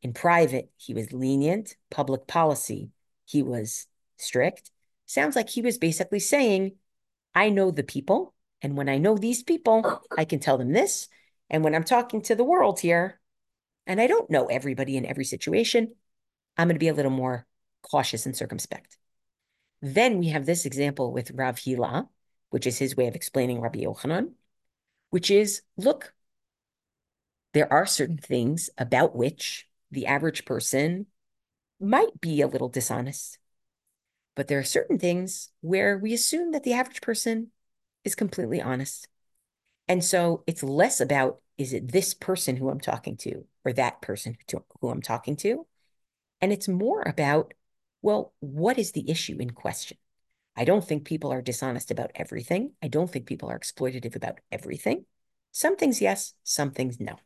In 0.02 0.14
private, 0.14 0.72
he 0.78 0.94
was 0.94 1.14
lenient. 1.14 1.76
Public 1.90 2.26
policy, 2.28 2.90
he 3.26 3.44
was 3.44 3.88
strict. 4.18 4.72
Sounds 5.06 5.36
like 5.36 5.50
he 5.50 5.62
was 5.62 5.78
basically 5.78 6.20
saying, 6.20 6.74
I 7.36 7.50
know 7.50 7.72
the 7.72 7.84
people. 7.84 8.34
And 8.62 8.78
when 8.78 8.90
I 8.90 8.98
know 8.98 9.18
these 9.18 9.44
people, 9.44 10.02
I 10.18 10.26
can 10.26 10.40
tell 10.40 10.58
them 10.58 10.72
this. 10.72 11.10
And 11.50 11.64
when 11.64 11.76
I'm 11.76 11.84
talking 11.84 12.22
to 12.24 12.36
the 12.36 12.44
world 12.44 12.80
here, 12.80 13.20
and 13.88 14.00
I 14.00 14.08
don't 14.08 14.30
know 14.30 14.46
everybody 14.46 14.98
in 14.98 15.06
every 15.06 15.26
situation, 15.26 15.96
I'm 16.58 16.68
going 16.68 16.76
to 16.76 16.80
be 16.80 16.88
a 16.88 16.94
little 16.94 17.12
more 17.12 17.48
cautious 17.82 18.26
and 18.26 18.36
circumspect. 18.36 18.98
Then 19.82 20.20
we 20.20 20.30
have 20.30 20.46
this 20.46 20.66
example 20.66 21.12
with 21.12 21.32
Rav 21.32 21.56
Hila, 21.56 22.08
which 22.52 22.68
is 22.68 22.78
his 22.78 22.96
way 22.96 23.08
of 23.08 23.16
explaining 23.16 23.60
Rabbi 23.60 23.80
Yochanan, 23.80 24.34
which 25.10 25.32
is 25.32 25.64
look, 25.76 26.14
there 27.54 27.72
are 27.72 27.86
certain 27.86 28.18
things 28.18 28.70
about 28.78 29.16
which 29.16 29.68
the 29.90 30.06
average 30.06 30.46
person 30.46 31.08
might 31.80 32.22
be 32.22 32.42
a 32.42 32.48
little 32.48 32.70
dishonest. 32.70 33.40
But 34.36 34.48
there 34.48 34.60
are 34.60 34.64
certain 34.64 35.00
things 35.00 35.50
where 35.62 35.98
we 35.98 36.14
assume 36.14 36.52
that 36.52 36.64
the 36.64 36.74
average 36.74 37.02
person 37.02 37.52
is 38.04 38.16
completely 38.16 38.62
honest. 38.62 39.08
And 39.88 40.04
so 40.04 40.44
it's 40.48 40.64
less 40.64 41.02
about 41.02 41.42
is 41.58 41.74
it 41.74 41.92
this 41.92 42.14
person 42.14 42.56
who 42.56 42.70
I'm 42.70 42.80
talking 42.80 43.18
to 43.18 43.46
or 43.64 43.74
that 43.74 44.02
person 44.02 44.38
who 44.80 44.90
I'm 44.90 45.02
talking 45.02 45.36
to? 45.38 45.68
And 46.40 46.52
it's 46.52 46.68
more 46.68 47.04
about, 47.06 47.54
well, 48.02 48.34
what 48.40 48.80
is 48.80 48.94
the 48.94 49.10
issue 49.10 49.38
in 49.40 49.52
question? 49.52 49.98
I 50.56 50.66
don't 50.66 50.84
think 50.84 51.06
people 51.06 51.32
are 51.32 51.42
dishonest 51.42 51.92
about 51.92 52.12
everything. 52.16 52.74
I 52.82 52.88
don't 52.88 53.10
think 53.10 53.26
people 53.26 53.50
are 53.50 53.60
exploitative 53.60 54.16
about 54.16 54.40
everything. 54.52 55.06
Some 55.52 55.76
things, 55.76 56.02
yes, 56.02 56.34
some 56.44 56.72
things, 56.72 57.00
no. 57.00 57.18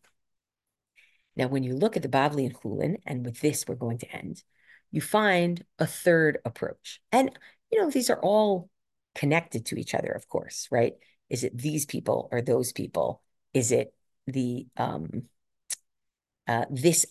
Now, 1.35 1.47
when 1.47 1.63
you 1.63 1.75
look 1.75 1.95
at 1.95 2.03
the 2.03 2.09
Bavli 2.09 2.45
and 2.45 2.55
Chulin, 2.55 2.97
and 3.05 3.25
with 3.25 3.41
this 3.41 3.65
we're 3.67 3.75
going 3.75 3.97
to 3.99 4.11
end, 4.11 4.43
you 4.91 5.01
find 5.01 5.63
a 5.79 5.85
third 5.85 6.39
approach. 6.45 7.01
And, 7.11 7.31
you 7.71 7.81
know, 7.81 7.89
these 7.89 8.09
are 8.09 8.19
all 8.19 8.69
connected 9.15 9.65
to 9.67 9.77
each 9.77 9.95
other, 9.95 10.11
of 10.11 10.27
course, 10.29 10.67
right? 10.71 10.93
Is 11.29 11.43
it 11.43 11.57
these 11.57 11.85
people 11.85 12.29
or 12.31 12.41
those 12.41 12.71
people? 12.71 13.21
Is 13.53 13.71
it 13.71 13.93
the 14.27 14.67
um 14.77 15.23
uh 16.47 16.65
this 16.69 17.05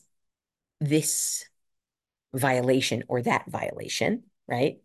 this 0.80 1.44
violation 2.34 3.04
or 3.08 3.22
that 3.22 3.44
violation, 3.48 4.24
right? 4.46 4.78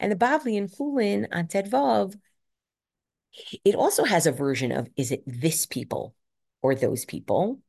And 0.00 0.10
the 0.10 0.16
Bavli 0.16 0.58
and 0.58 0.70
Chulin 0.70 1.26
on 1.32 1.46
Tedvav, 1.46 2.14
it 3.64 3.74
also 3.74 4.04
has 4.04 4.26
a 4.26 4.32
version 4.32 4.72
of 4.72 4.88
is 4.96 5.12
it 5.12 5.22
this 5.26 5.66
people 5.66 6.14
or 6.62 6.74
those 6.74 7.04
people? 7.04 7.60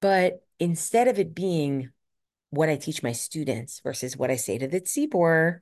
But 0.00 0.44
instead 0.58 1.08
of 1.08 1.18
it 1.18 1.34
being 1.34 1.90
what 2.50 2.68
I 2.68 2.76
teach 2.76 3.02
my 3.02 3.12
students 3.12 3.80
versus 3.80 4.16
what 4.16 4.30
I 4.30 4.36
say 4.36 4.58
to 4.58 4.68
the 4.68 4.80
tzibor, 4.80 5.60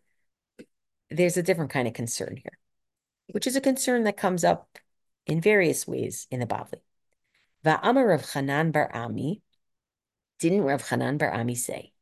there's 1.10 1.37
a 1.37 1.42
different 1.42 1.70
kind 1.70 1.88
of 1.88 1.94
concern 1.94 2.37
here, 2.37 2.58
which 3.30 3.46
is 3.46 3.56
a 3.56 3.60
concern 3.60 4.04
that 4.04 4.16
comes 4.16 4.44
up 4.44 4.78
in 5.26 5.40
various 5.40 5.87
ways 5.87 6.26
in 6.30 6.40
the 6.40 6.46
Bavli. 6.46 6.80
Va'amar 7.64 8.08
Rav 8.08 8.22
Chanan 8.22 8.72
Bar 8.72 8.90
Ami, 8.94 9.42
didn't 10.38 10.62
Rav 10.62 10.82
Chanan 10.82 11.18
Bar 11.18 11.32
Ami 11.32 11.54
say, 11.54 11.92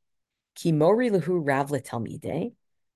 Ki 0.54 0.72
mori 0.72 1.10
luhu 1.10 1.40
Rav 1.42 1.70
letalmide, 1.70 2.52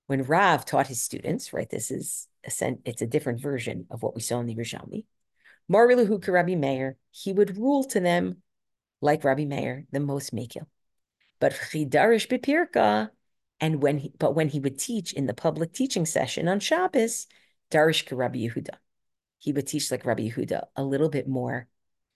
when 0.06 0.22
Rav 0.22 0.64
taught 0.64 0.88
his 0.88 1.00
students, 1.00 1.52
right? 1.52 1.68
This 1.68 1.90
is 1.90 2.28
a 2.44 2.76
it's 2.84 3.02
a 3.02 3.06
different 3.06 3.40
version 3.40 3.86
of 3.90 4.02
what 4.02 4.14
we 4.14 4.20
saw 4.20 4.40
in 4.40 4.46
the 4.46 4.54
Yerushalmi. 4.54 5.04
Mori 5.68 5.96
luhu 5.96 6.26
Rabbi 6.26 6.54
Meir, 6.54 6.96
he 7.10 7.32
would 7.32 7.56
rule 7.56 7.84
to 7.84 8.00
them 8.00 8.42
like 9.00 9.24
Rabbi 9.24 9.44
Meir, 9.44 9.86
the 9.90 10.00
most 10.00 10.34
mekil. 10.34 10.66
But 11.40 11.52
chidarish 11.52 12.28
bepirka, 12.28 13.10
and 13.60 13.82
when 13.82 13.98
he, 13.98 14.12
but 14.18 14.34
when 14.34 14.48
he 14.48 14.60
would 14.60 14.78
teach 14.78 15.12
in 15.12 15.26
the 15.26 15.34
public 15.34 15.72
teaching 15.72 16.06
session 16.06 16.48
on 16.48 16.60
Shabbos, 16.60 17.26
darish 17.70 18.04
Rabbi 18.16 18.38
Yehuda, 18.38 18.76
he 19.38 19.52
would 19.52 19.66
teach 19.66 19.90
like 19.90 20.04
Rabbi 20.04 20.28
Yehuda, 20.28 20.64
a 20.76 20.84
little 20.84 21.08
bit 21.08 21.28
more 21.28 21.68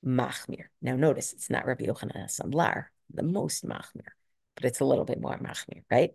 machmir. 0.05 0.65
Now 0.81 0.97
notice 0.97 1.33
it's 1.33 1.51
not 1.51 1.67
Rabbi 1.67 1.87
Yochanan 1.87 2.27
Sandlar, 2.27 2.87
the 3.13 3.23
most 3.23 3.65
machmir, 3.67 4.09
but 4.55 4.65
it's 4.65 4.81
a 4.81 4.85
little 4.85 5.05
bit 5.05 5.21
more 5.21 5.39
machmir, 5.39 5.83
right? 5.91 6.13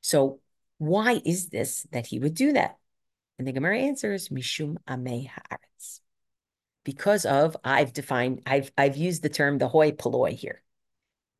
So 0.00 0.40
why 0.78 1.20
is 1.24 1.48
this 1.48 1.86
that 1.92 2.06
he 2.06 2.18
would 2.18 2.34
do 2.34 2.52
that? 2.52 2.76
And 3.38 3.46
the 3.46 3.52
Gemara 3.52 3.78
answers 3.80 4.28
mishum 4.28 4.76
amei 4.88 5.28
haaretz 5.28 6.00
because 6.84 7.26
of, 7.26 7.56
I've 7.64 7.92
defined, 7.92 8.42
I've, 8.46 8.70
I've 8.78 8.96
used 8.96 9.22
the 9.22 9.28
term 9.28 9.58
the 9.58 9.68
hoi 9.68 9.92
polloi 9.92 10.36
here. 10.36 10.62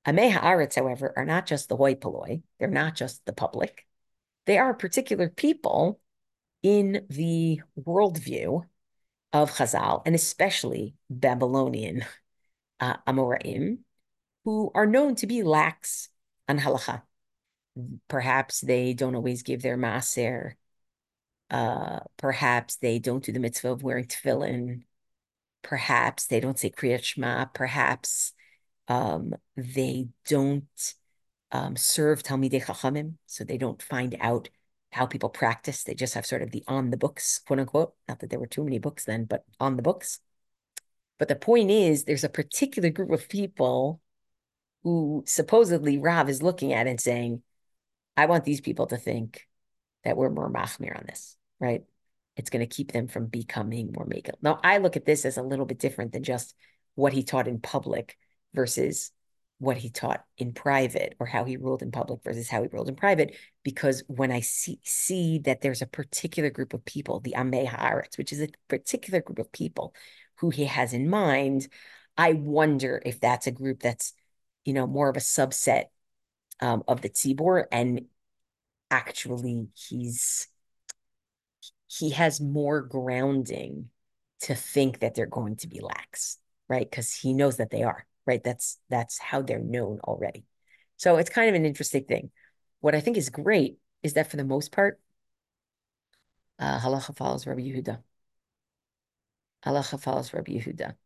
Amei 0.07 0.31
haaretz, 0.31 0.75
however, 0.75 1.13
are 1.17 1.25
not 1.25 1.47
just 1.47 1.69
the 1.69 1.77
hoi 1.77 1.95
polloi. 1.95 2.43
They're 2.59 2.69
not 2.69 2.95
just 2.95 3.25
the 3.27 3.33
public. 3.33 3.87
They 4.47 4.59
are 4.59 4.75
particular 4.75 5.29
people 5.29 6.01
in 6.63 7.07
the 7.09 7.61
worldview 7.79 8.63
of 9.33 9.53
Chazal, 9.53 10.03
and 10.07 10.15
especially 10.15 10.95
Babylonian 11.11 12.05
uh, 12.81 12.97
Amoraim, 13.07 13.79
who 14.45 14.71
are 14.75 14.87
known 14.87 15.15
to 15.17 15.27
be 15.27 15.43
lax 15.43 16.09
on 16.49 16.59
halacha. 16.59 17.03
Perhaps 18.09 18.61
they 18.61 18.95
don't 18.95 19.15
always 19.15 19.43
give 19.43 19.63
their 19.63 19.77
maser. 19.77 20.53
Uh, 21.51 22.01
perhaps 22.17 22.77
they 22.77 22.99
don't 22.99 23.25
do 23.25 23.33
the 23.33 23.39
mitzvah 23.39 23.73
of 23.73 23.83
wearing 23.83 24.07
tefillin. 24.07 24.83
Perhaps 25.63 26.27
they 26.27 26.41
don't 26.41 26.59
say 26.59 26.71
Kriyat 26.71 27.03
Shema. 27.05 27.47
Perhaps 27.47 28.33
um, 28.89 29.35
they 29.57 30.09
don't 30.29 30.95
um, 31.53 31.77
serve 31.77 32.23
Talmidei 32.23 32.65
Chachamim, 32.65 33.15
so 33.27 33.45
they 33.45 33.59
don't 33.59 33.83
find 33.83 34.17
out 34.21 34.49
how 34.97 35.07
people 35.07 35.29
practice. 35.29 35.85
They 35.85 35.95
just 35.95 36.15
have 36.15 36.27
sort 36.27 36.43
of 36.43 36.51
the 36.51 36.65
on 36.67 36.91
the 36.91 36.97
books, 36.97 37.41
quote 37.47 37.61
unquote. 37.61 37.95
Not 38.09 38.21
that 38.21 38.31
there 38.31 38.41
were 38.41 38.47
too 38.47 38.65
many 38.65 38.79
books 38.79 39.05
then, 39.05 39.25
but 39.25 39.45
on 39.61 39.77
the 39.77 39.83
books. 39.83 40.21
But 41.19 41.29
the 41.29 41.37
point 41.37 41.71
is, 41.71 42.05
there's 42.05 42.25
a 42.25 42.29
particular 42.29 42.91
group 42.91 43.11
of 43.11 43.29
people 43.29 44.01
who 44.83 45.25
supposedly 45.27 45.99
Rav 45.99 46.29
is 46.29 46.43
looking 46.43 46.73
at 46.73 46.87
and 46.87 47.01
saying, 47.01 47.43
I 48.17 48.27
want 48.27 48.45
these 48.45 48.61
people 48.61 48.87
to 48.89 48.97
think 48.97 49.47
that 50.05 50.17
we're 50.17 50.31
more 50.31 50.51
machmir 50.51 50.97
on 50.97 51.05
this, 51.07 51.37
right? 51.59 51.85
it's 52.37 52.51
going 52.51 52.61
to 52.61 52.75
keep 52.75 52.93
them 52.93 53.09
from 53.09 53.27
becoming 53.27 53.93
more 53.95 54.07
Mekil. 54.07 54.35
Now, 54.43 54.61
I 54.63 54.79
look 54.79 54.97
at 54.97 55.07
this 55.07 55.25
as 55.25 55.39
a 55.39 55.43
little 55.43 55.65
bit 55.65 55.79
different 55.79 56.13
than 56.13 56.23
just 56.23 56.55
what 56.95 57.13
he 57.13 57.23
taught 57.23 57.49
in 57.49 57.61
public 57.61 58.17
versus 58.55 59.11
what 59.59 59.79
he 59.79 59.89
taught 59.89 60.23
in 60.37 60.53
private 60.53 61.15
or 61.19 61.27
how 61.27 61.45
he 61.45 61.57
ruled 61.57 61.83
in 61.83 61.91
public 61.91 62.23
versus 62.23 62.49
how 62.49 62.63
he 62.63 62.69
ruled 62.69 62.89
in 62.89 62.95
private 62.95 63.35
because 63.63 64.03
when 64.07 64.31
i 64.31 64.41
see 64.41 64.79
see 64.85 65.39
that 65.39 65.63
there's 65.63 65.83
a 65.83 65.87
particular 65.87 66.51
group 66.51 66.75
of 66.75 66.85
people 66.85 67.21
the 67.21 67.35
amei 67.37 67.69
which 68.19 68.33
is 68.33 68.41
a 68.41 68.49
particular 68.69 69.21
group 69.21 69.39
of 69.39 69.51
people 69.53 69.95
who 70.37 70.51
he 70.51 70.67
has 70.67 70.93
in 70.93 71.09
mind 71.09 71.69
i 72.19 72.35
wonder 72.35 73.01
if 73.07 73.19
that's 73.19 73.47
a 73.47 73.53
group 73.53 73.81
that's 73.81 74.13
you 74.65 74.75
know 74.75 74.87
more 74.87 75.09
of 75.09 75.17
a 75.17 75.21
subset 75.21 75.85
um, 76.61 76.83
of 76.87 77.01
the 77.01 77.09
tzibor 77.09 77.65
and 77.73 78.03
actually 78.91 79.69
he's 79.75 80.49
he 81.89 82.11
has 82.11 82.41
more 82.41 82.83
grounding 82.83 83.91
to 84.41 84.55
think 84.55 85.01
that 85.01 85.15
they're 85.15 85.27
going 85.27 85.57
to 85.57 85.69
be 85.69 85.81
lax, 85.81 86.39
right? 86.69 86.89
Because 86.89 87.13
he 87.13 87.33
knows 87.33 87.57
that 87.57 87.71
they 87.71 87.83
are, 87.83 88.07
right? 88.27 88.43
That's 88.43 88.79
that's 88.89 89.19
how 89.19 89.43
they're 89.43 89.59
known 89.59 90.01
already. 90.05 90.45
So 90.97 91.17
it's 91.17 91.31
kind 91.31 91.49
of 91.49 91.55
an 91.55 91.67
interesting 91.67 92.05
thing. 92.05 92.31
What 92.81 92.95
I 92.95 93.01
think 93.01 93.17
is 93.17 93.31
great 93.31 93.79
is 94.03 94.15
that 94.15 94.31
for 94.31 94.37
the 94.37 94.45
most 94.45 94.73
part, 94.73 95.01
uh, 96.59 96.81
halacha 96.81 97.17
follows 97.17 97.47
Rabbi 97.47 97.63
Yehuda. 97.63 98.03
Halacha 99.65 100.01
follows 100.01 100.33
Rabbi 100.33 100.53
Yehuda. 100.53 100.97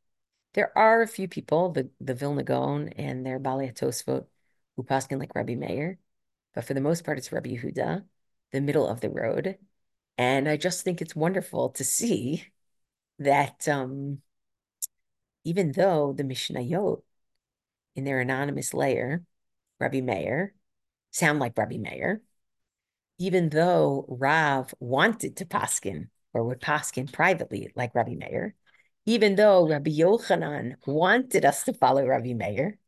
There 0.54 0.76
are 0.76 1.02
a 1.02 1.08
few 1.08 1.28
people, 1.28 1.70
the 1.72 1.90
the 2.00 2.14
Vilna 2.14 2.42
Gaon 2.42 2.88
and 2.90 3.24
their 3.24 3.40
Baalei 3.40 3.72
Tosfot, 3.72 4.26
who 4.76 4.82
paskin 4.84 5.18
like 5.18 5.34
Rabbi 5.34 5.54
Meir, 5.54 5.98
but 6.54 6.64
for 6.64 6.74
the 6.74 6.80
most 6.80 7.04
part, 7.04 7.18
it's 7.18 7.32
Rabbi 7.32 7.50
Yehuda, 7.50 8.04
the 8.52 8.60
middle 8.60 8.88
of 8.88 9.00
the 9.00 9.10
road, 9.10 9.58
and 10.18 10.48
I 10.48 10.56
just 10.56 10.84
think 10.84 11.00
it's 11.00 11.16
wonderful 11.16 11.70
to 11.70 11.84
see 11.84 12.46
that 13.18 13.68
um, 13.68 14.22
even 15.44 15.72
though 15.72 16.12
the 16.12 16.22
Mishnayot 16.24 17.02
in 17.96 18.04
their 18.04 18.20
anonymous 18.20 18.72
layer, 18.74 19.22
Rabbi 19.78 20.00
Meir, 20.00 20.54
sound 21.10 21.38
like 21.38 21.56
Rabbi 21.56 21.76
Meir, 21.76 22.22
even 23.18 23.48
though 23.48 24.06
Rav 24.08 24.74
wanted 24.80 25.36
to 25.36 25.44
paskin 25.44 26.08
or 26.32 26.44
would 26.44 26.60
paskin 26.60 27.12
privately 27.12 27.72
like 27.74 27.94
Rabbi 27.94 28.14
Meir, 28.14 28.54
even 29.06 29.36
though 29.36 29.68
Rabbi 29.68 29.90
Yochanan 29.90 30.74
wanted 30.86 31.44
us 31.44 31.64
to 31.64 31.72
follow 31.72 32.06
Rabbi 32.06 32.34
Meir, 32.34 32.78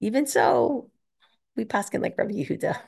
even 0.00 0.26
so, 0.26 0.90
we 1.56 1.64
paskin 1.64 2.02
like 2.02 2.18
Rabbi 2.18 2.34
Yehuda. 2.34 2.78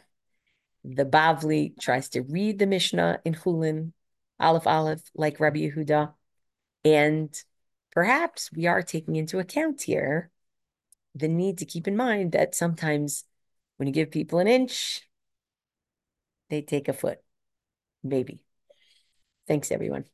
The 0.84 1.04
Bavli 1.04 1.78
tries 1.80 2.08
to 2.10 2.22
read 2.22 2.58
the 2.58 2.66
Mishnah 2.66 3.20
in 3.24 3.34
Chulin, 3.34 3.92
Aleph 4.38 4.66
Aleph, 4.66 5.02
like 5.14 5.40
Rabbi 5.40 5.60
Yehuda. 5.60 6.12
And 6.84 7.34
perhaps 7.92 8.52
we 8.52 8.66
are 8.66 8.82
taking 8.82 9.16
into 9.16 9.38
account 9.38 9.82
here 9.82 10.30
the 11.16 11.28
need 11.28 11.58
to 11.58 11.64
keep 11.66 11.88
in 11.88 11.96
mind 11.96 12.32
that 12.32 12.54
sometimes 12.54 13.24
when 13.76 13.86
you 13.88 13.92
give 13.94 14.10
people 14.10 14.38
an 14.38 14.48
inch, 14.48 15.02
they 16.50 16.62
take 16.62 16.88
a 16.88 16.92
foot, 16.92 17.18
maybe. 18.02 18.40
Thanks, 19.46 19.70
everyone. 19.70 20.06